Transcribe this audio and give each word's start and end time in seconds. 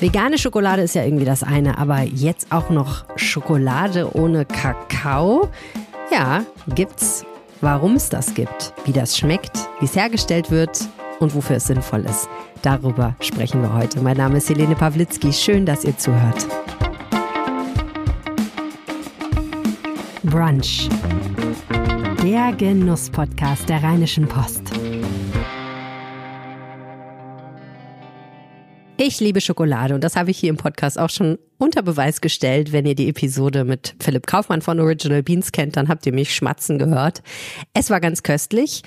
Vegane 0.00 0.38
Schokolade 0.38 0.82
ist 0.82 0.94
ja 0.94 1.02
irgendwie 1.02 1.24
das 1.24 1.42
eine, 1.42 1.76
aber 1.76 2.02
jetzt 2.02 2.52
auch 2.52 2.70
noch 2.70 3.04
Schokolade 3.16 4.14
ohne 4.14 4.44
Kakao? 4.44 5.50
Ja, 6.12 6.44
gibt's. 6.68 7.24
Warum 7.60 7.96
es 7.96 8.08
das 8.08 8.34
gibt, 8.34 8.72
wie 8.84 8.92
das 8.92 9.18
schmeckt, 9.18 9.58
wie 9.80 9.86
es 9.86 9.96
hergestellt 9.96 10.52
wird 10.52 10.88
und 11.18 11.34
wofür 11.34 11.56
es 11.56 11.66
sinnvoll 11.66 12.04
ist. 12.04 12.28
Darüber 12.62 13.16
sprechen 13.20 13.60
wir 13.60 13.74
heute. 13.74 14.00
Mein 14.00 14.16
Name 14.16 14.38
ist 14.38 14.48
Helene 14.48 14.76
Pawlitzki. 14.76 15.32
Schön, 15.32 15.66
dass 15.66 15.84
ihr 15.84 15.98
zuhört. 15.98 16.46
Brunch. 20.22 20.88
Der 22.22 22.52
Genuss-Podcast 22.52 23.68
der 23.68 23.82
Rheinischen 23.82 24.28
Post. 24.28 24.70
Ich 29.00 29.20
liebe 29.20 29.40
Schokolade 29.40 29.94
und 29.94 30.02
das 30.02 30.16
habe 30.16 30.32
ich 30.32 30.38
hier 30.38 30.50
im 30.50 30.56
Podcast 30.56 30.98
auch 30.98 31.08
schon 31.08 31.38
unter 31.56 31.82
Beweis 31.82 32.20
gestellt. 32.20 32.72
Wenn 32.72 32.84
ihr 32.84 32.96
die 32.96 33.08
Episode 33.08 33.64
mit 33.64 33.94
Philipp 34.00 34.26
Kaufmann 34.26 34.60
von 34.60 34.80
Original 34.80 35.22
Beans 35.22 35.52
kennt, 35.52 35.76
dann 35.76 35.86
habt 35.86 36.04
ihr 36.04 36.12
mich 36.12 36.34
schmatzen 36.34 36.80
gehört. 36.80 37.22
Es 37.74 37.90
war 37.90 38.00
ganz 38.00 38.24
köstlich 38.24 38.82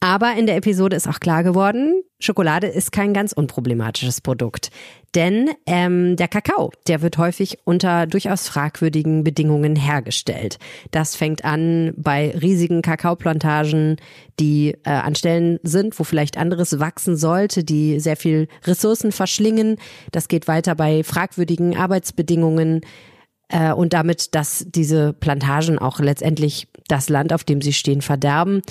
aber 0.00 0.34
in 0.36 0.46
der 0.46 0.56
Episode 0.56 0.94
ist 0.94 1.08
auch 1.08 1.20
klar 1.20 1.42
geworden, 1.42 2.02
Schokolade 2.18 2.66
ist 2.66 2.92
kein 2.92 3.12
ganz 3.12 3.32
unproblematisches 3.32 4.20
Produkt. 4.20 4.70
Denn 5.14 5.50
ähm, 5.66 6.16
der 6.16 6.28
Kakao, 6.28 6.70
der 6.86 7.02
wird 7.02 7.18
häufig 7.18 7.58
unter 7.64 8.06
durchaus 8.06 8.48
fragwürdigen 8.48 9.24
Bedingungen 9.24 9.76
hergestellt. 9.76 10.58
Das 10.90 11.16
fängt 11.16 11.44
an 11.44 11.92
bei 11.96 12.34
riesigen 12.40 12.82
Kakaoplantagen, 12.82 13.96
die 14.38 14.76
äh, 14.84 14.90
an 14.90 15.14
Stellen 15.14 15.58
sind, 15.62 15.98
wo 15.98 16.04
vielleicht 16.04 16.36
anderes 16.36 16.78
wachsen 16.78 17.16
sollte, 17.16 17.64
die 17.64 17.98
sehr 18.00 18.16
viel 18.16 18.48
Ressourcen 18.64 19.12
verschlingen. 19.12 19.76
Das 20.12 20.28
geht 20.28 20.48
weiter 20.48 20.74
bei 20.74 21.04
fragwürdigen 21.04 21.76
Arbeitsbedingungen 21.76 22.82
äh, 23.48 23.72
und 23.72 23.92
damit, 23.92 24.34
dass 24.34 24.66
diese 24.68 25.12
Plantagen 25.12 25.78
auch 25.78 26.00
letztendlich 26.00 26.68
das 26.88 27.08
Land, 27.08 27.32
auf 27.32 27.44
dem 27.44 27.60
sie 27.60 27.72
stehen, 27.72 28.02
verderben. 28.02 28.62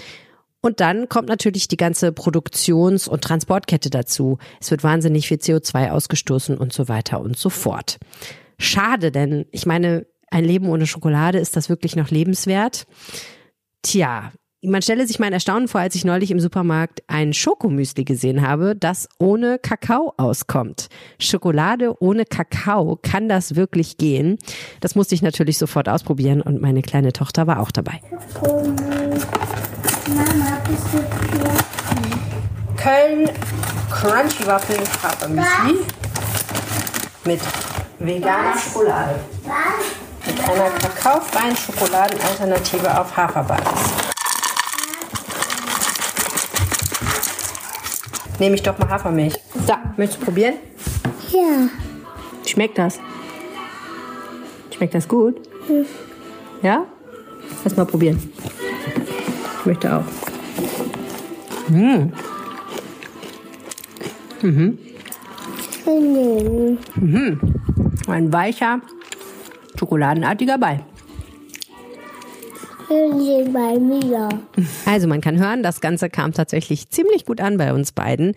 Und 0.65 0.79
dann 0.79 1.09
kommt 1.09 1.29
natürlich 1.29 1.67
die 1.67 1.77
ganze 1.77 2.11
Produktions- 2.11 3.07
und 3.07 3.23
Transportkette 3.23 3.91
dazu. 3.91 4.39
Es 4.59 4.71
wird 4.71 4.83
wahnsinnig 4.83 5.27
viel 5.27 5.37
CO2 5.37 5.91
ausgestoßen 5.91 6.57
und 6.57 6.73
so 6.73 6.87
weiter 6.87 7.21
und 7.21 7.37
so 7.37 7.51
fort. 7.51 7.99
Schade, 8.57 9.11
denn 9.11 9.45
ich 9.51 9.67
meine, 9.67 10.07
ein 10.31 10.43
Leben 10.43 10.67
ohne 10.67 10.87
Schokolade, 10.87 11.37
ist 11.37 11.55
das 11.55 11.69
wirklich 11.69 11.95
noch 11.95 12.09
lebenswert? 12.09 12.87
Tja, 13.83 14.31
man 14.63 14.81
stelle 14.81 15.05
sich 15.05 15.19
mein 15.19 15.33
Erstaunen 15.33 15.67
vor, 15.67 15.81
als 15.81 15.93
ich 15.93 16.03
neulich 16.03 16.31
im 16.31 16.39
Supermarkt 16.39 17.03
ein 17.05 17.33
Schokomüsli 17.33 18.03
gesehen 18.03 18.41
habe, 18.41 18.75
das 18.75 19.07
ohne 19.19 19.59
Kakao 19.59 20.15
auskommt. 20.17 20.87
Schokolade 21.19 22.01
ohne 22.01 22.25
Kakao, 22.25 22.97
kann 22.99 23.29
das 23.29 23.55
wirklich 23.55 23.97
gehen? 23.97 24.39
Das 24.79 24.95
musste 24.95 25.13
ich 25.13 25.21
natürlich 25.21 25.59
sofort 25.59 25.87
ausprobieren 25.89 26.41
und 26.41 26.59
meine 26.59 26.81
kleine 26.81 27.13
Tochter 27.13 27.45
war 27.45 27.59
auch 27.59 27.69
dabei. 27.69 28.01
Mama, 30.07 30.61
bist 30.69 30.85
du 30.93 30.99
hier? 31.31 31.51
Köln 32.77 33.29
Crunchy 33.89 34.45
Waffel 34.45 34.77
Hafermüsli 35.01 35.79
mit 37.25 37.41
veganer 37.97 38.55
Schokolade. 38.55 39.19
Was? 39.43 40.27
Mit 40.27 40.49
einer 40.49 40.69
kakaofreien 40.69 41.57
Schokoladenalternative 41.57 42.99
auf 42.99 43.17
Haferbasis. 43.17 43.93
Nehme 48.37 48.55
ich 48.55 48.61
doch 48.63 48.77
mal 48.77 48.89
Hafermilch. 48.89 49.39
Da, 49.65 49.79
möchtest 49.97 50.21
du 50.21 50.25
probieren? 50.25 50.55
Ja. 51.31 51.69
Schmeckt 52.45 52.77
das? 52.77 52.99
Schmeckt 54.75 54.93
das 54.93 55.07
gut? 55.07 55.37
Hm. 55.65 55.85
Ja? 56.61 56.85
Lass 57.63 57.75
mal 57.75 57.85
probieren. 57.85 58.31
Ich 59.65 59.67
möchte 59.67 59.97
auch. 59.97 60.03
Mmh. 61.69 62.11
Mhm. 64.43 64.77
Mhm. 66.95 67.55
Ein 68.07 68.31
weicher, 68.31 68.81
schokoladenartiger 69.75 70.59
Ball. 70.59 70.85
Also 74.85 75.07
man 75.07 75.21
kann 75.21 75.39
hören, 75.39 75.63
das 75.63 75.81
Ganze 75.81 76.11
kam 76.11 76.31
tatsächlich 76.31 76.91
ziemlich 76.91 77.25
gut 77.25 77.41
an 77.41 77.57
bei 77.57 77.73
uns 77.73 77.91
beiden. 77.91 78.35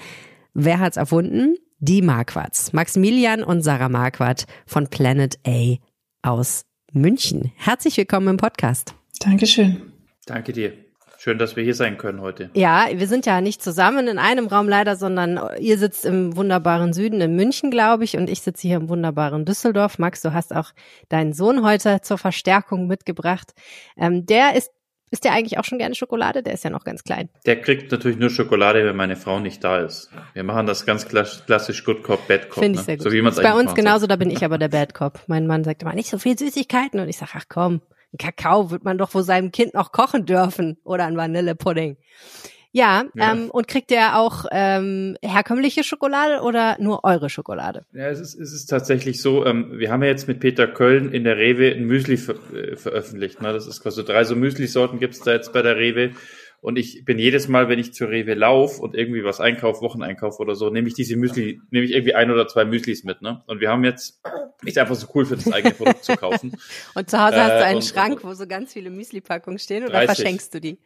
Wer 0.54 0.78
hat's 0.78 0.96
erfunden? 0.96 1.56
Die 1.78 2.00
Marquards. 2.00 2.72
Maximilian 2.72 3.42
und 3.42 3.60
Sarah 3.60 3.90
Marquardt 3.90 4.46
von 4.64 4.88
Planet 4.88 5.38
A 5.46 5.74
aus 6.22 6.64
München. 6.90 7.52
Herzlich 7.56 7.98
willkommen 7.98 8.28
im 8.28 8.36
Podcast. 8.38 8.94
Dankeschön. 9.20 9.92
Danke 10.24 10.54
dir. 10.54 10.87
Schön, 11.20 11.36
dass 11.36 11.56
wir 11.56 11.64
hier 11.64 11.74
sein 11.74 11.98
können 11.98 12.20
heute. 12.20 12.48
Ja, 12.54 12.86
wir 12.92 13.08
sind 13.08 13.26
ja 13.26 13.40
nicht 13.40 13.60
zusammen 13.60 14.06
in 14.06 14.20
einem 14.20 14.46
Raum 14.46 14.68
leider, 14.68 14.94
sondern 14.94 15.40
ihr 15.58 15.76
sitzt 15.76 16.04
im 16.04 16.36
wunderbaren 16.36 16.92
Süden 16.92 17.20
in 17.20 17.34
München, 17.34 17.72
glaube 17.72 18.04
ich, 18.04 18.16
und 18.16 18.30
ich 18.30 18.40
sitze 18.40 18.68
hier 18.68 18.76
im 18.76 18.88
wunderbaren 18.88 19.44
Düsseldorf. 19.44 19.98
Max, 19.98 20.22
du 20.22 20.32
hast 20.32 20.54
auch 20.54 20.70
deinen 21.08 21.32
Sohn 21.32 21.64
heute 21.64 22.02
zur 22.02 22.18
Verstärkung 22.18 22.86
mitgebracht. 22.86 23.52
Ähm, 23.96 24.26
der 24.26 24.54
ist 24.54 24.70
ist 25.10 25.24
der 25.24 25.32
eigentlich 25.32 25.58
auch 25.58 25.64
schon 25.64 25.78
gerne 25.78 25.94
Schokolade? 25.94 26.42
Der 26.42 26.52
ist 26.52 26.64
ja 26.64 26.70
noch 26.70 26.84
ganz 26.84 27.02
klein. 27.02 27.30
Der 27.46 27.60
kriegt 27.60 27.90
natürlich 27.90 28.18
nur 28.18 28.28
Schokolade, 28.28 28.84
wenn 28.84 28.94
meine 28.94 29.16
Frau 29.16 29.40
nicht 29.40 29.64
da 29.64 29.78
ist. 29.78 30.10
Wir 30.34 30.44
machen 30.44 30.66
das 30.66 30.84
ganz 30.84 31.08
klassisch 31.08 31.82
Good 31.84 32.02
Cop, 32.02 32.28
Bad 32.28 32.50
Cop. 32.50 32.62
Finde 32.62 32.78
ich 32.78 32.82
ne? 32.82 32.84
sehr 32.84 32.96
gut. 32.98 33.04
So 33.04 33.12
wie 33.12 33.22
man's 33.22 33.36
Bei 33.40 33.54
uns 33.54 33.74
genauso, 33.74 34.06
da 34.06 34.16
bin 34.16 34.30
ich 34.30 34.44
aber 34.44 34.58
der 34.58 34.68
Bad 34.68 34.92
Cop. 34.92 35.20
Mein 35.26 35.46
Mann 35.46 35.64
sagt 35.64 35.82
immer, 35.82 35.94
nicht 35.94 36.10
so 36.10 36.18
viel 36.18 36.38
Süßigkeiten. 36.38 37.00
Und 37.00 37.08
ich 37.08 37.16
sage, 37.16 37.32
ach 37.36 37.46
komm, 37.48 37.80
Kakao 38.18 38.70
wird 38.70 38.84
man 38.84 38.98
doch 38.98 39.10
vor 39.10 39.22
seinem 39.22 39.52
Kind 39.52 39.74
noch 39.74 39.92
kochen 39.92 40.24
dürfen 40.24 40.78
oder 40.84 41.04
ein 41.04 41.16
Vanillepudding. 41.16 41.96
Ja, 42.70 43.04
ja. 43.14 43.32
Ähm, 43.32 43.50
und 43.50 43.66
kriegt 43.66 43.90
ihr 43.90 44.16
auch 44.16 44.44
ähm, 44.50 45.16
herkömmliche 45.22 45.84
Schokolade 45.84 46.42
oder 46.42 46.76
nur 46.78 47.02
eure 47.02 47.30
Schokolade? 47.30 47.86
Ja, 47.92 48.08
es 48.08 48.20
ist, 48.20 48.38
es 48.38 48.52
ist 48.52 48.66
tatsächlich 48.66 49.22
so, 49.22 49.46
ähm, 49.46 49.78
wir 49.78 49.90
haben 49.90 50.02
ja 50.02 50.10
jetzt 50.10 50.28
mit 50.28 50.40
Peter 50.40 50.66
Köln 50.66 51.10
in 51.10 51.24
der 51.24 51.38
Rewe 51.38 51.72
ein 51.72 51.84
Müsli 51.84 52.18
ver 52.18 52.34
äh, 52.52 52.76
veröffentlicht. 52.76 53.40
Ne? 53.40 53.52
Das 53.52 53.66
ist 53.66 53.82
quasi 53.82 53.96
so 53.96 54.02
drei 54.02 54.24
so 54.24 54.36
Müsli-Sorten 54.36 54.98
gibt's 54.98 55.20
da 55.20 55.32
jetzt 55.32 55.52
bei 55.52 55.62
der 55.62 55.76
Rewe. 55.76 56.12
Und 56.60 56.76
ich 56.76 57.04
bin 57.04 57.18
jedes 57.20 57.46
Mal, 57.46 57.68
wenn 57.68 57.78
ich 57.78 57.94
zur 57.94 58.08
Rewe 58.08 58.34
laufe 58.34 58.82
und 58.82 58.96
irgendwie 58.96 59.22
was 59.22 59.38
einkaufe, 59.38 59.80
Wocheneinkauf 59.80 60.40
oder 60.40 60.56
so, 60.56 60.70
nehme 60.70 60.88
ich 60.88 60.94
diese 60.94 61.16
Müsli, 61.16 61.60
nehme 61.70 61.84
ich 61.86 61.92
irgendwie 61.92 62.14
ein 62.14 62.32
oder 62.32 62.48
zwei 62.48 62.64
Müslis 62.64 63.04
mit. 63.04 63.22
Ne? 63.22 63.42
Und 63.46 63.60
wir 63.60 63.70
haben 63.70 63.84
jetzt 63.84 64.20
nicht 64.62 64.76
einfach 64.78 64.96
so 64.96 65.06
cool 65.14 65.24
für 65.24 65.36
das 65.36 65.52
eigene 65.52 65.74
Produkt 65.74 66.04
zu 66.04 66.16
kaufen. 66.16 66.56
Und 66.94 67.08
zu 67.08 67.18
Hause 67.18 67.36
äh, 67.36 67.40
hast 67.40 67.50
du 67.50 67.64
einen 67.64 67.76
und, 67.76 67.84
Schrank, 67.84 68.24
wo 68.24 68.34
so 68.34 68.48
ganz 68.48 68.72
viele 68.72 68.90
Müsli-Packungen 68.90 69.60
stehen 69.60 69.84
oder 69.84 69.92
30. 69.92 70.16
verschenkst 70.16 70.54
du 70.54 70.60
die? 70.60 70.78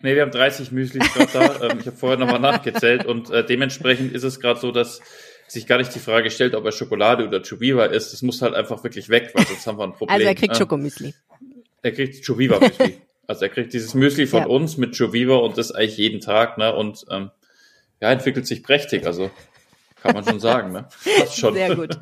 Nee, 0.00 0.16
wir 0.16 0.22
haben 0.22 0.32
30 0.32 0.72
Müslis 0.72 1.04
gerade 1.14 1.30
da. 1.32 1.66
ähm, 1.70 1.78
ich 1.78 1.86
habe 1.86 1.96
vorher 1.96 2.18
nochmal 2.18 2.40
nachgezählt 2.40 3.06
und 3.06 3.30
äh, 3.30 3.46
dementsprechend 3.46 4.12
ist 4.12 4.24
es 4.24 4.40
gerade 4.40 4.58
so, 4.58 4.72
dass 4.72 5.00
sich 5.46 5.68
gar 5.68 5.78
nicht 5.78 5.94
die 5.94 6.00
Frage 6.00 6.30
stellt, 6.30 6.56
ob 6.56 6.64
er 6.64 6.72
Schokolade 6.72 7.26
oder 7.26 7.42
Chubiva 7.42 7.84
ist. 7.84 8.12
Das 8.12 8.22
muss 8.22 8.42
halt 8.42 8.54
einfach 8.54 8.82
wirklich 8.82 9.08
weg, 9.08 9.30
weil 9.34 9.46
sonst 9.46 9.66
haben 9.68 9.78
wir 9.78 9.84
ein 9.84 9.92
Problem. 9.92 10.14
Also 10.14 10.26
er 10.26 10.34
kriegt 10.34 10.56
Schokomüsli. 10.56 11.14
Er 11.82 11.92
kriegt 11.92 12.24
Chubiva-Müsli. 12.24 12.98
Also 13.26 13.44
er 13.44 13.48
kriegt 13.48 13.72
dieses 13.72 13.94
Müsli 13.94 14.26
von 14.26 14.40
ja. 14.40 14.46
uns 14.46 14.76
mit 14.76 14.96
Joviva 14.96 15.36
und 15.36 15.58
das 15.58 15.72
eigentlich 15.72 15.96
jeden 15.96 16.20
Tag, 16.20 16.58
ne? 16.58 16.74
Und 16.74 17.04
ähm, 17.10 17.30
ja, 18.00 18.10
entwickelt 18.10 18.46
sich 18.46 18.62
prächtig, 18.62 19.06
also 19.06 19.30
kann 20.02 20.14
man 20.14 20.24
schon 20.24 20.40
sagen, 20.40 20.72
ne? 20.72 20.88
Passt 21.18 21.38
schon. 21.38 21.54
Sehr 21.54 21.76
gut. 21.76 21.98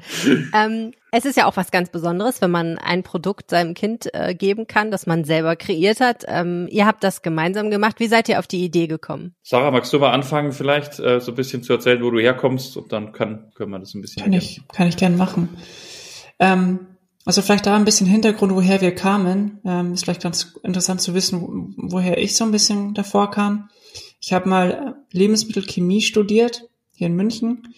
ähm, 0.55 0.93
es 1.13 1.27
ist 1.27 1.37
ja 1.37 1.47
auch 1.47 1.57
was 1.57 1.71
ganz 1.71 1.91
Besonderes, 1.91 2.41
wenn 2.41 2.51
man 2.51 2.79
ein 2.79 3.03
Produkt 3.03 3.51
seinem 3.51 3.75
Kind 3.75 4.09
äh, 4.15 4.35
geben 4.35 4.67
kann, 4.67 4.91
das 4.91 5.07
man 5.07 5.25
selber 5.25 5.55
kreiert 5.57 6.01
hat. 6.01 6.25
Ähm, 6.27 6.67
ihr 6.71 6.87
habt 6.87 7.05
das 7.05 7.21
gemeinsam 7.21 7.71
gemacht. 7.71 8.01
Wie 8.01 8.07
seid 8.07 8.29
ihr 8.29 8.39
auf 8.39 8.47
die 8.47 8.65
Idee 8.65 8.87
gekommen? 8.87 9.35
Sarah, 9.43 9.71
magst 9.71 9.93
du 9.93 9.99
mal 9.99 10.13
anfangen, 10.13 10.53
vielleicht 10.53 10.99
äh, 10.99 11.21
so 11.21 11.33
ein 11.33 11.35
bisschen 11.35 11.63
zu 11.63 11.75
erzählen, 11.75 12.03
wo 12.03 12.11
du 12.11 12.21
herkommst 12.21 12.77
und 12.79 12.91
dann 12.93 13.13
kann, 13.13 13.53
können 13.55 13.71
wir 13.71 13.79
das 13.79 13.95
ein 13.95 14.01
bisschen. 14.01 14.23
Kann 14.23 14.33
ich, 14.33 14.63
kann 14.73 14.89
ich 14.89 14.97
gern 14.97 15.17
machen. 15.17 15.51
Ähm, 16.39 16.90
also 17.25 17.43
vielleicht 17.43 17.67
da 17.67 17.77
ein 17.77 17.85
bisschen 17.85 18.07
Hintergrund, 18.07 18.55
woher 18.55 18.81
wir 18.81 18.95
kamen. 18.95 19.59
Ähm, 19.65 19.93
ist 19.93 20.05
vielleicht 20.05 20.23
ganz 20.23 20.55
interessant 20.63 21.01
zu 21.01 21.15
wissen, 21.15 21.75
woher 21.77 22.19
ich 22.19 22.37
so 22.37 22.45
ein 22.45 22.53
bisschen 22.53 22.95
davor 22.95 23.31
kam. 23.31 23.69
Ich 24.21 24.33
habe 24.33 24.49
mal 24.49 24.97
Lebensmittelchemie 25.13 26.03
studiert 26.03 26.69
hier 26.95 27.07
in 27.07 27.17
München 27.17 27.75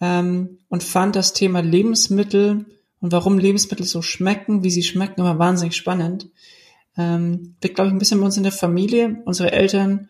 ähm, 0.00 0.58
und 0.68 0.82
fand 0.82 1.16
das 1.16 1.32
Thema 1.32 1.60
Lebensmittel 1.60 2.66
und 3.00 3.12
warum 3.12 3.38
Lebensmittel 3.38 3.86
so 3.86 4.02
schmecken, 4.02 4.64
wie 4.64 4.70
sie 4.70 4.82
schmecken, 4.82 5.20
immer 5.20 5.38
wahnsinnig 5.38 5.76
spannend. 5.76 6.28
Ähm, 6.96 7.56
liegt, 7.62 7.74
glaube 7.74 7.88
ich, 7.88 7.94
ein 7.94 7.98
bisschen 7.98 8.20
bei 8.20 8.26
uns 8.26 8.36
in 8.36 8.42
der 8.42 8.52
Familie. 8.52 9.22
Unsere 9.24 9.52
Eltern 9.52 10.08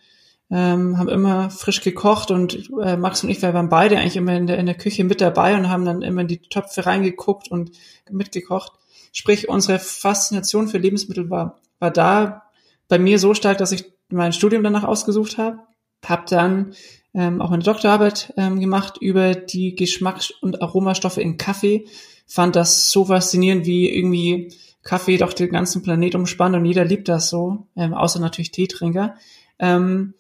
ähm, 0.51 0.97
haben 0.97 1.09
immer 1.09 1.51
frisch 1.51 1.81
gekocht 1.81 2.31
und 2.31 2.71
äh, 2.81 2.97
Max 2.97 3.25
und 3.25 3.31
ich, 3.31 3.43
wir 3.43 3.53
waren 3.53 3.69
beide 3.69 3.99
eigentlich 3.99 4.17
immer 4.17 4.37
in 4.37 4.47
der, 4.47 4.59
in 4.59 4.67
der 4.67 4.77
Küche 4.77 5.05
mit 5.05 5.21
dabei 5.21 5.57
und 5.57 5.69
haben 5.69 5.85
dann 5.85 6.03
immer 6.03 6.21
in 6.21 6.29
die 6.29 6.39
Töpfe 6.39 6.87
reingeguckt 6.87 7.51
und 7.51 7.73
mitgekocht. 8.11 8.73
Sprich, 9.13 9.49
unsere 9.49 9.79
Faszination 9.79 10.69
für 10.69 10.79
Lebensmittel 10.79 11.31
war, 11.31 11.59
war 11.79 11.91
da 11.91 12.43
bei 12.89 12.99
mir 12.99 13.19
so 13.19 13.35
stark, 13.35 13.59
dass 13.59 13.73
ich 13.73 13.85
mein 14.09 14.33
Studium 14.33 14.63
danach 14.63 14.85
ausgesucht 14.85 15.39
habe. 15.39 15.59
Hab 16.05 16.27
dann 16.27 16.75
ähm, 17.15 17.41
auch 17.41 17.51
eine 17.51 17.63
Doktorarbeit 17.63 18.33
ähm, 18.37 18.61
gemacht 18.61 18.99
über 19.01 19.35
die 19.35 19.75
Geschmacks- 19.75 20.33
und 20.43 20.63
Aromastoffe 20.63 21.21
in 21.21 21.39
Kaffee. 21.39 21.87
Fand 22.27 22.55
das 22.55 22.91
so 22.91 23.07
faszinierend, 23.07 23.67
wie 23.67 23.89
irgendwie 23.89 24.53
Kaffee 24.83 25.17
doch 25.17 25.33
den 25.33 25.51
ganzen 25.51 25.83
Planet 25.83 26.15
umspannt 26.15 26.55
und 26.55 26.65
jeder 26.65 26.85
liebt 26.85 27.09
das 27.09 27.29
so, 27.29 27.67
ähm, 27.75 27.95
außer 27.95 28.21
natürlich 28.21 28.53
Teetrinker. 28.53 29.17
Ähm, 29.59 30.15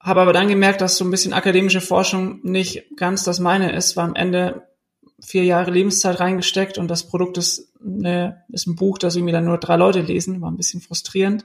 habe 0.00 0.22
aber 0.22 0.32
dann 0.32 0.48
gemerkt, 0.48 0.80
dass 0.80 0.96
so 0.96 1.04
ein 1.04 1.10
bisschen 1.10 1.32
akademische 1.32 1.80
Forschung 1.80 2.40
nicht 2.42 2.96
ganz 2.96 3.22
das 3.22 3.38
meine 3.38 3.72
ist, 3.72 3.96
war 3.96 4.04
am 4.04 4.14
Ende 4.14 4.66
vier 5.22 5.44
Jahre 5.44 5.70
Lebenszeit 5.70 6.18
reingesteckt 6.18 6.78
und 6.78 6.88
das 6.88 7.06
Produkt 7.06 7.36
ist, 7.36 7.72
eine, 7.84 8.44
ist 8.48 8.66
ein 8.66 8.76
Buch, 8.76 8.98
das 8.98 9.16
irgendwie 9.16 9.32
dann 9.32 9.44
nur 9.44 9.58
drei 9.58 9.76
Leute 9.76 10.00
lesen, 10.00 10.40
war 10.40 10.50
ein 10.50 10.56
bisschen 10.56 10.80
frustrierend. 10.80 11.44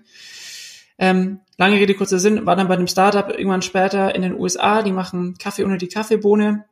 Ähm, 0.97 1.41
lange 1.57 1.75
Rede, 1.75 1.93
kurzer 1.93 2.19
Sinn, 2.19 2.45
war 2.45 2.55
dann 2.55 2.69
bei 2.69 2.75
einem 2.75 2.87
Startup 2.87 3.29
irgendwann 3.29 3.61
später 3.61 4.15
in 4.15 4.21
den 4.21 4.39
USA, 4.39 4.81
die 4.81 4.93
machen 4.93 5.37
Kaffee 5.37 5.65
ohne 5.65 5.77
die 5.77 5.89
Kaffeebohne, 5.89 6.63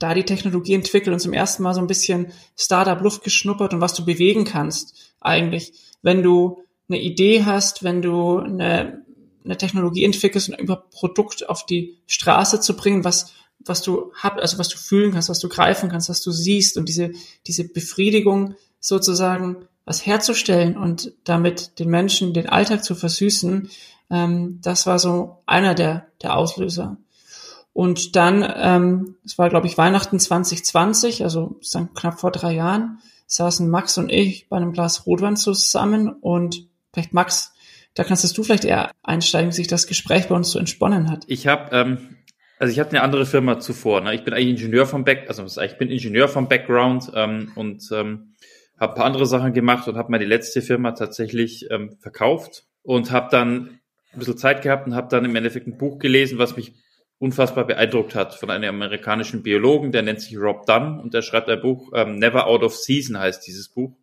da 0.00 0.14
die 0.14 0.24
Technologie 0.24 0.74
entwickelt 0.74 1.12
und 1.12 1.20
zum 1.20 1.32
ersten 1.32 1.62
Mal 1.62 1.74
so 1.74 1.80
ein 1.80 1.86
bisschen 1.86 2.32
Startup-Luft 2.56 3.22
geschnuppert 3.22 3.72
und 3.72 3.80
was 3.80 3.94
du 3.94 4.04
bewegen 4.04 4.44
kannst 4.44 5.14
eigentlich, 5.20 5.72
wenn 6.02 6.22
du 6.22 6.62
eine 6.88 7.00
Idee 7.00 7.44
hast, 7.44 7.84
wenn 7.84 8.02
du 8.02 8.38
eine, 8.38 9.04
eine 9.44 9.56
Technologie 9.56 10.04
entwickelst 10.04 10.48
und 10.48 10.58
über 10.58 10.76
Produkt 10.76 11.48
auf 11.48 11.66
die 11.66 11.98
Straße 12.06 12.60
zu 12.60 12.76
bringen, 12.76 13.04
was 13.04 13.32
was 13.64 13.82
du 13.82 14.12
hab, 14.14 14.38
also 14.38 14.58
was 14.58 14.68
du 14.68 14.78
fühlen 14.78 15.12
kannst, 15.12 15.28
was 15.28 15.38
du 15.38 15.48
greifen 15.48 15.90
kannst, 15.90 16.08
was 16.08 16.22
du 16.22 16.30
siehst 16.30 16.76
und 16.76 16.88
diese, 16.88 17.12
diese 17.46 17.64
Befriedigung 17.64 18.54
sozusagen 18.80 19.66
was 19.84 20.06
herzustellen 20.06 20.76
und 20.76 21.12
damit 21.24 21.78
den 21.78 21.90
Menschen 21.90 22.32
den 22.32 22.48
Alltag 22.48 22.84
zu 22.84 22.94
versüßen, 22.94 23.70
ähm, 24.10 24.60
das 24.62 24.86
war 24.86 24.98
so 24.98 25.42
einer 25.46 25.74
der, 25.74 26.06
der 26.22 26.36
Auslöser. 26.36 26.96
Und 27.72 28.16
dann, 28.16 28.44
ähm, 28.56 29.16
es 29.24 29.38
war 29.38 29.50
glaube 29.50 29.66
ich 29.66 29.78
Weihnachten 29.78 30.18
2020, 30.18 31.22
also 31.22 31.58
dann 31.72 31.92
knapp 31.94 32.20
vor 32.20 32.30
drei 32.30 32.54
Jahren, 32.54 32.98
saßen 33.26 33.68
Max 33.68 33.96
und 33.96 34.10
ich 34.10 34.48
bei 34.48 34.56
einem 34.56 34.72
Glas 34.72 35.06
Rotwein 35.06 35.36
zusammen 35.36 36.08
und 36.08 36.66
vielleicht 36.92 37.12
Max, 37.12 37.52
da 37.94 38.04
kannst 38.04 38.36
du 38.36 38.42
vielleicht 38.42 38.64
eher 38.64 38.92
einsteigen, 39.02 39.50
wie 39.50 39.54
sich 39.54 39.68
das 39.68 39.86
Gespräch 39.86 40.28
bei 40.28 40.34
uns 40.34 40.50
so 40.50 40.58
entsponnen 40.58 41.10
hat. 41.10 41.24
Ich 41.26 41.46
habe 41.46 41.76
ähm, 41.76 42.16
also 42.60 42.72
ich 42.72 42.78
hatte 42.78 42.90
eine 42.90 43.02
andere 43.02 43.24
Firma 43.24 43.58
zuvor. 43.58 44.02
Ne? 44.02 44.14
Ich 44.14 44.22
bin 44.22 44.34
eigentlich 44.34 44.60
Ingenieur 44.60 44.86
vom 44.86 45.02
Back, 45.02 45.24
also 45.28 45.46
ich 45.62 45.78
bin 45.78 45.88
Ingenieur 45.88 46.28
vom 46.28 46.46
Background 46.46 47.10
ähm, 47.14 47.52
und 47.54 47.88
ähm, 47.90 48.34
habe 48.78 48.94
paar 48.94 49.06
andere 49.06 49.24
Sachen 49.24 49.54
gemacht 49.54 49.88
und 49.88 49.96
habe 49.96 50.10
meine 50.10 50.26
letzte 50.26 50.60
Firma 50.60 50.92
tatsächlich 50.92 51.70
ähm, 51.70 51.96
verkauft 52.00 52.64
und 52.82 53.12
habe 53.12 53.28
dann 53.30 53.80
ein 54.12 54.18
bisschen 54.18 54.36
Zeit 54.36 54.60
gehabt 54.60 54.86
und 54.86 54.94
habe 54.94 55.08
dann 55.08 55.24
im 55.24 55.34
Endeffekt 55.34 55.68
ein 55.68 55.78
Buch 55.78 55.98
gelesen, 55.98 56.38
was 56.38 56.54
mich 56.54 56.74
unfassbar 57.18 57.66
beeindruckt 57.66 58.14
hat 58.14 58.34
von 58.34 58.50
einem 58.50 58.74
amerikanischen 58.74 59.42
Biologen, 59.42 59.90
der 59.90 60.02
nennt 60.02 60.20
sich 60.20 60.36
Rob 60.36 60.66
Dunn 60.66 61.00
und 61.00 61.14
der 61.14 61.22
schreibt 61.22 61.48
ein 61.48 61.62
Buch, 61.62 61.92
ähm, 61.94 62.16
Never 62.16 62.46
Out 62.46 62.62
of 62.62 62.76
Season 62.76 63.18
heißt 63.18 63.46
dieses 63.46 63.70
Buch. 63.70 63.96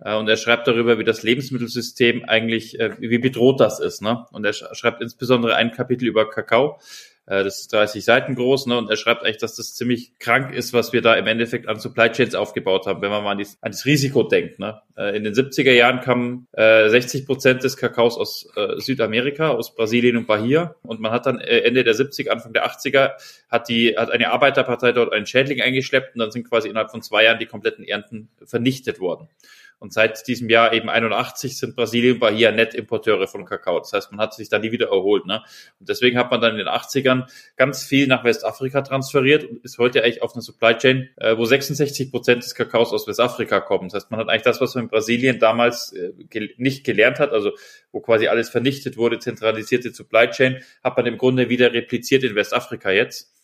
Äh, 0.00 0.16
und 0.16 0.28
er 0.28 0.36
schreibt 0.36 0.66
darüber, 0.68 0.98
wie 0.98 1.04
das 1.04 1.22
Lebensmittelsystem 1.22 2.24
eigentlich, 2.24 2.78
äh, 2.78 2.90
wie 2.98 3.18
bedroht 3.18 3.60
das 3.60 3.80
ist. 3.80 4.02
Ne? 4.02 4.26
Und 4.32 4.44
er 4.44 4.52
schreibt 4.52 5.02
insbesondere 5.02 5.56
ein 5.56 5.72
Kapitel 5.72 6.06
über 6.06 6.28
Kakao 6.28 6.78
äh, 7.26 7.42
das 7.42 7.60
ist 7.60 7.72
30 7.72 8.04
Seiten 8.04 8.34
groß, 8.36 8.66
ne? 8.66 8.78
Und 8.78 8.88
er 8.88 8.96
schreibt 8.96 9.24
echt, 9.24 9.42
dass 9.42 9.56
das 9.56 9.74
ziemlich 9.74 10.16
krank 10.18 10.54
ist, 10.54 10.72
was 10.72 10.92
wir 10.92 11.02
da 11.02 11.14
im 11.14 11.26
Endeffekt 11.26 11.68
an 11.68 11.80
Supply 11.80 12.10
Chains 12.10 12.36
aufgebaut 12.36 12.86
haben, 12.86 13.02
wenn 13.02 13.10
man 13.10 13.24
mal 13.24 13.32
an, 13.32 13.38
dies, 13.38 13.58
an 13.60 13.72
das 13.72 13.84
Risiko 13.84 14.22
denkt. 14.22 14.60
Ne? 14.60 14.80
In 14.96 15.24
den 15.24 15.34
70er 15.34 15.72
Jahren 15.72 16.00
kamen 16.00 16.46
äh, 16.52 16.88
60 16.88 17.26
Prozent 17.26 17.64
des 17.64 17.76
Kakaos 17.76 18.16
aus 18.16 18.48
Südamerika, 18.76 19.50
aus 19.50 19.74
Brasilien 19.74 20.16
und 20.16 20.26
Bahia. 20.26 20.76
Und 20.82 21.00
man 21.00 21.10
hat 21.12 21.26
dann 21.26 21.40
Ende 21.40 21.84
der 21.84 21.94
70er, 21.94 22.30
Anfang 22.30 22.52
der 22.52 22.66
80er, 22.66 23.12
hat 23.50 23.68
die, 23.68 23.96
hat 23.96 24.10
eine 24.10 24.30
Arbeiterpartei 24.30 24.92
dort 24.92 25.12
einen 25.12 25.26
Schädling 25.26 25.60
eingeschleppt 25.60 26.14
und 26.14 26.20
dann 26.20 26.30
sind 26.30 26.48
quasi 26.48 26.68
innerhalb 26.68 26.90
von 26.90 27.02
zwei 27.02 27.24
Jahren 27.24 27.38
die 27.38 27.46
kompletten 27.46 27.84
Ernten 27.84 28.28
vernichtet 28.44 29.00
worden. 29.00 29.28
Und 29.78 29.92
seit 29.92 30.26
diesem 30.26 30.48
Jahr 30.48 30.72
eben 30.72 30.88
81 30.88 31.58
sind 31.58 31.76
Brasilien 31.76 32.14
und 32.14 32.20
Bahia 32.20 32.50
Nettimporteure 32.50 33.28
von 33.28 33.44
Kakao. 33.44 33.78
Das 33.78 33.92
heißt, 33.92 34.10
man 34.10 34.20
hat 34.20 34.32
sich 34.32 34.48
da 34.48 34.58
nie 34.58 34.72
wieder 34.72 34.86
erholt. 34.86 35.26
Ne? 35.26 35.42
Und 35.78 35.88
deswegen 35.88 36.18
hat 36.18 36.30
man 36.30 36.40
dann 36.40 36.52
in 36.52 36.58
den 36.58 36.68
80ern 36.68 37.30
ganz 37.56 37.84
viel 37.84 38.06
nach 38.06 38.24
Westafrika 38.24 38.80
transferiert 38.80 39.44
und 39.44 39.62
ist 39.64 39.76
heute 39.76 40.02
eigentlich 40.02 40.22
auf 40.22 40.34
einer 40.34 40.42
Supply 40.42 40.74
Chain, 40.78 41.10
äh, 41.16 41.36
wo 41.36 41.44
66 41.44 42.10
Prozent 42.10 42.42
des 42.42 42.54
Kakaos 42.54 42.92
aus 42.92 43.06
Westafrika 43.06 43.60
kommen. 43.60 43.88
Das 43.88 44.02
heißt, 44.02 44.10
man 44.10 44.20
hat 44.20 44.28
eigentlich 44.30 44.42
das, 44.42 44.60
was 44.62 44.74
man 44.74 44.84
in 44.84 44.90
Brasilien 44.90 45.38
damals 45.38 45.92
äh, 45.92 46.12
gel 46.30 46.54
nicht 46.56 46.84
gelernt 46.84 47.18
hat, 47.18 47.32
also 47.32 47.52
wo 47.92 48.00
quasi 48.00 48.28
alles 48.28 48.48
vernichtet 48.48 48.96
wurde, 48.96 49.18
zentralisierte 49.18 49.92
Supply 49.92 50.30
Chain, 50.30 50.62
hat 50.82 50.96
man 50.96 51.04
im 51.04 51.18
Grunde 51.18 51.50
wieder 51.50 51.72
repliziert 51.72 52.24
in 52.24 52.34
Westafrika 52.34 52.90
jetzt. 52.90 53.35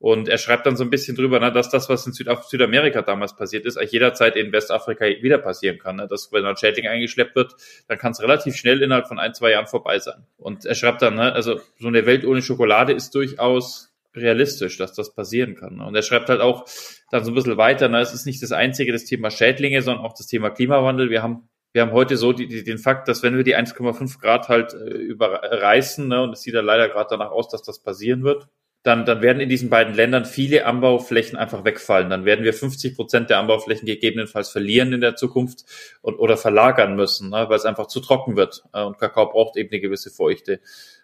Und 0.00 0.28
er 0.30 0.38
schreibt 0.38 0.64
dann 0.64 0.76
so 0.76 0.82
ein 0.82 0.88
bisschen 0.88 1.14
drüber, 1.14 1.38
ne, 1.40 1.52
dass 1.52 1.68
das, 1.68 1.90
was 1.90 2.06
in 2.06 2.14
Südaf 2.14 2.44
Südamerika 2.44 3.02
damals 3.02 3.36
passiert 3.36 3.66
ist, 3.66 3.76
eigentlich 3.76 3.92
jederzeit 3.92 4.34
in 4.34 4.50
Westafrika 4.50 5.04
wieder 5.04 5.36
passieren 5.36 5.78
kann. 5.78 5.96
Ne? 5.96 6.08
Dass 6.08 6.32
wenn 6.32 6.46
ein 6.46 6.56
Schädling 6.56 6.86
eingeschleppt 6.86 7.36
wird, 7.36 7.54
dann 7.86 7.98
kann 7.98 8.12
es 8.12 8.22
relativ 8.22 8.56
schnell 8.56 8.80
innerhalb 8.80 9.08
von 9.08 9.18
ein, 9.18 9.34
zwei 9.34 9.50
Jahren 9.50 9.66
vorbei 9.66 9.98
sein. 9.98 10.24
Und 10.38 10.64
er 10.64 10.74
schreibt 10.74 11.02
dann, 11.02 11.16
ne, 11.16 11.34
also 11.34 11.60
so 11.78 11.88
eine 11.88 12.06
Welt 12.06 12.24
ohne 12.24 12.40
Schokolade 12.40 12.94
ist 12.94 13.14
durchaus 13.14 13.92
realistisch, 14.16 14.78
dass 14.78 14.94
das 14.94 15.14
passieren 15.14 15.54
kann. 15.54 15.76
Ne? 15.76 15.84
Und 15.84 15.94
er 15.94 16.02
schreibt 16.02 16.30
halt 16.30 16.40
auch 16.40 16.64
dann 17.10 17.22
so 17.22 17.30
ein 17.30 17.34
bisschen 17.34 17.58
weiter, 17.58 17.90
ne, 17.90 18.00
es 18.00 18.14
ist 18.14 18.24
nicht 18.24 18.42
das 18.42 18.52
einzige 18.52 18.92
das 18.92 19.04
Thema 19.04 19.30
Schädlinge, 19.30 19.82
sondern 19.82 20.02
auch 20.02 20.14
das 20.14 20.28
Thema 20.28 20.48
Klimawandel. 20.48 21.10
Wir 21.10 21.22
haben 21.22 21.50
wir 21.72 21.82
haben 21.82 21.92
heute 21.92 22.16
so 22.16 22.32
die, 22.32 22.48
die, 22.48 22.64
den 22.64 22.78
Fakt, 22.78 23.06
dass 23.06 23.22
wenn 23.22 23.36
wir 23.36 23.44
die 23.44 23.56
1,5 23.56 24.18
Grad 24.18 24.48
halt 24.48 24.72
äh, 24.72 24.78
überreißen, 24.78 26.08
ne, 26.08 26.22
und 26.22 26.32
es 26.32 26.40
sieht 26.40 26.54
ja 26.54 26.62
leider 26.62 26.88
gerade 26.88 27.10
danach 27.10 27.30
aus, 27.30 27.48
dass 27.48 27.62
das 27.62 27.80
passieren 27.80 28.24
wird, 28.24 28.48
dann, 28.82 29.04
dann 29.04 29.20
werden 29.20 29.40
in 29.40 29.48
diesen 29.50 29.68
beiden 29.68 29.94
Ländern 29.94 30.24
viele 30.24 30.64
Anbauflächen 30.64 31.36
einfach 31.36 31.64
wegfallen. 31.64 32.08
Dann 32.08 32.24
werden 32.24 32.44
wir 32.44 32.54
50 32.54 32.96
Prozent 32.96 33.28
der 33.28 33.38
Anbauflächen 33.38 33.84
gegebenenfalls 33.84 34.48
verlieren 34.48 34.92
in 34.92 35.02
der 35.02 35.16
Zukunft 35.16 35.64
und, 36.00 36.16
oder 36.18 36.38
verlagern 36.38 36.96
müssen, 36.96 37.30
ne, 37.30 37.46
weil 37.48 37.56
es 37.56 37.66
einfach 37.66 37.88
zu 37.88 38.00
trocken 38.00 38.36
wird. 38.36 38.62
Äh, 38.72 38.82
und 38.82 38.98
Kakao 38.98 39.30
braucht 39.30 39.56
eben 39.56 39.70
eine 39.70 39.80
gewisse 39.80 40.10
Feuchte. 40.10 40.60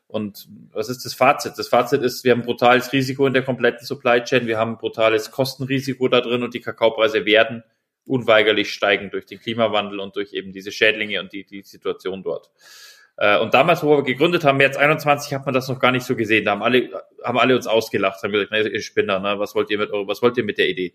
Und 0.08 0.48
was 0.72 0.88
ist 0.88 1.04
das 1.04 1.14
Fazit? 1.14 1.54
Das 1.56 1.68
Fazit 1.68 2.02
ist, 2.02 2.24
wir 2.24 2.32
haben 2.32 2.42
brutales 2.42 2.92
Risiko 2.92 3.26
in 3.26 3.34
der 3.34 3.42
kompletten 3.42 3.84
Supply 3.84 4.22
Chain, 4.22 4.46
wir 4.46 4.56
haben 4.56 4.72
ein 4.72 4.78
brutales 4.78 5.30
Kostenrisiko 5.30 6.08
da 6.08 6.20
drin 6.20 6.44
und 6.44 6.54
die 6.54 6.60
Kakaopreise 6.60 7.26
werden 7.26 7.64
unweigerlich 8.06 8.72
steigen 8.72 9.10
durch 9.10 9.26
den 9.26 9.40
Klimawandel 9.40 9.98
und 10.00 10.14
durch 10.14 10.32
eben 10.32 10.52
diese 10.52 10.70
Schädlinge 10.70 11.20
und 11.20 11.32
die, 11.32 11.44
die 11.44 11.62
Situation 11.62 12.22
dort. 12.22 12.50
Äh, 13.18 13.38
und 13.38 13.54
damals, 13.54 13.82
wo 13.82 13.96
wir 13.96 14.02
gegründet 14.02 14.44
haben, 14.44 14.58
März 14.58 14.76
21, 14.76 15.32
hat 15.32 15.46
man 15.46 15.54
das 15.54 15.68
noch 15.68 15.78
gar 15.78 15.90
nicht 15.90 16.04
so 16.04 16.16
gesehen. 16.16 16.44
Da 16.44 16.50
haben 16.52 16.62
alle, 16.62 16.90
haben 17.24 17.38
alle 17.38 17.56
uns 17.56 17.66
ausgelacht, 17.66 18.22
haben 18.22 18.32
gesagt, 18.32 18.52
ihr 18.52 18.82
Spinner, 18.82 19.18
ne? 19.20 19.38
was 19.38 19.54
wollt 19.54 19.70
ihr 19.70 19.78
mit 19.78 19.90
was 19.90 20.20
wollt 20.20 20.36
ihr 20.36 20.44
mit 20.44 20.58
der 20.58 20.68
Idee? 20.68 20.92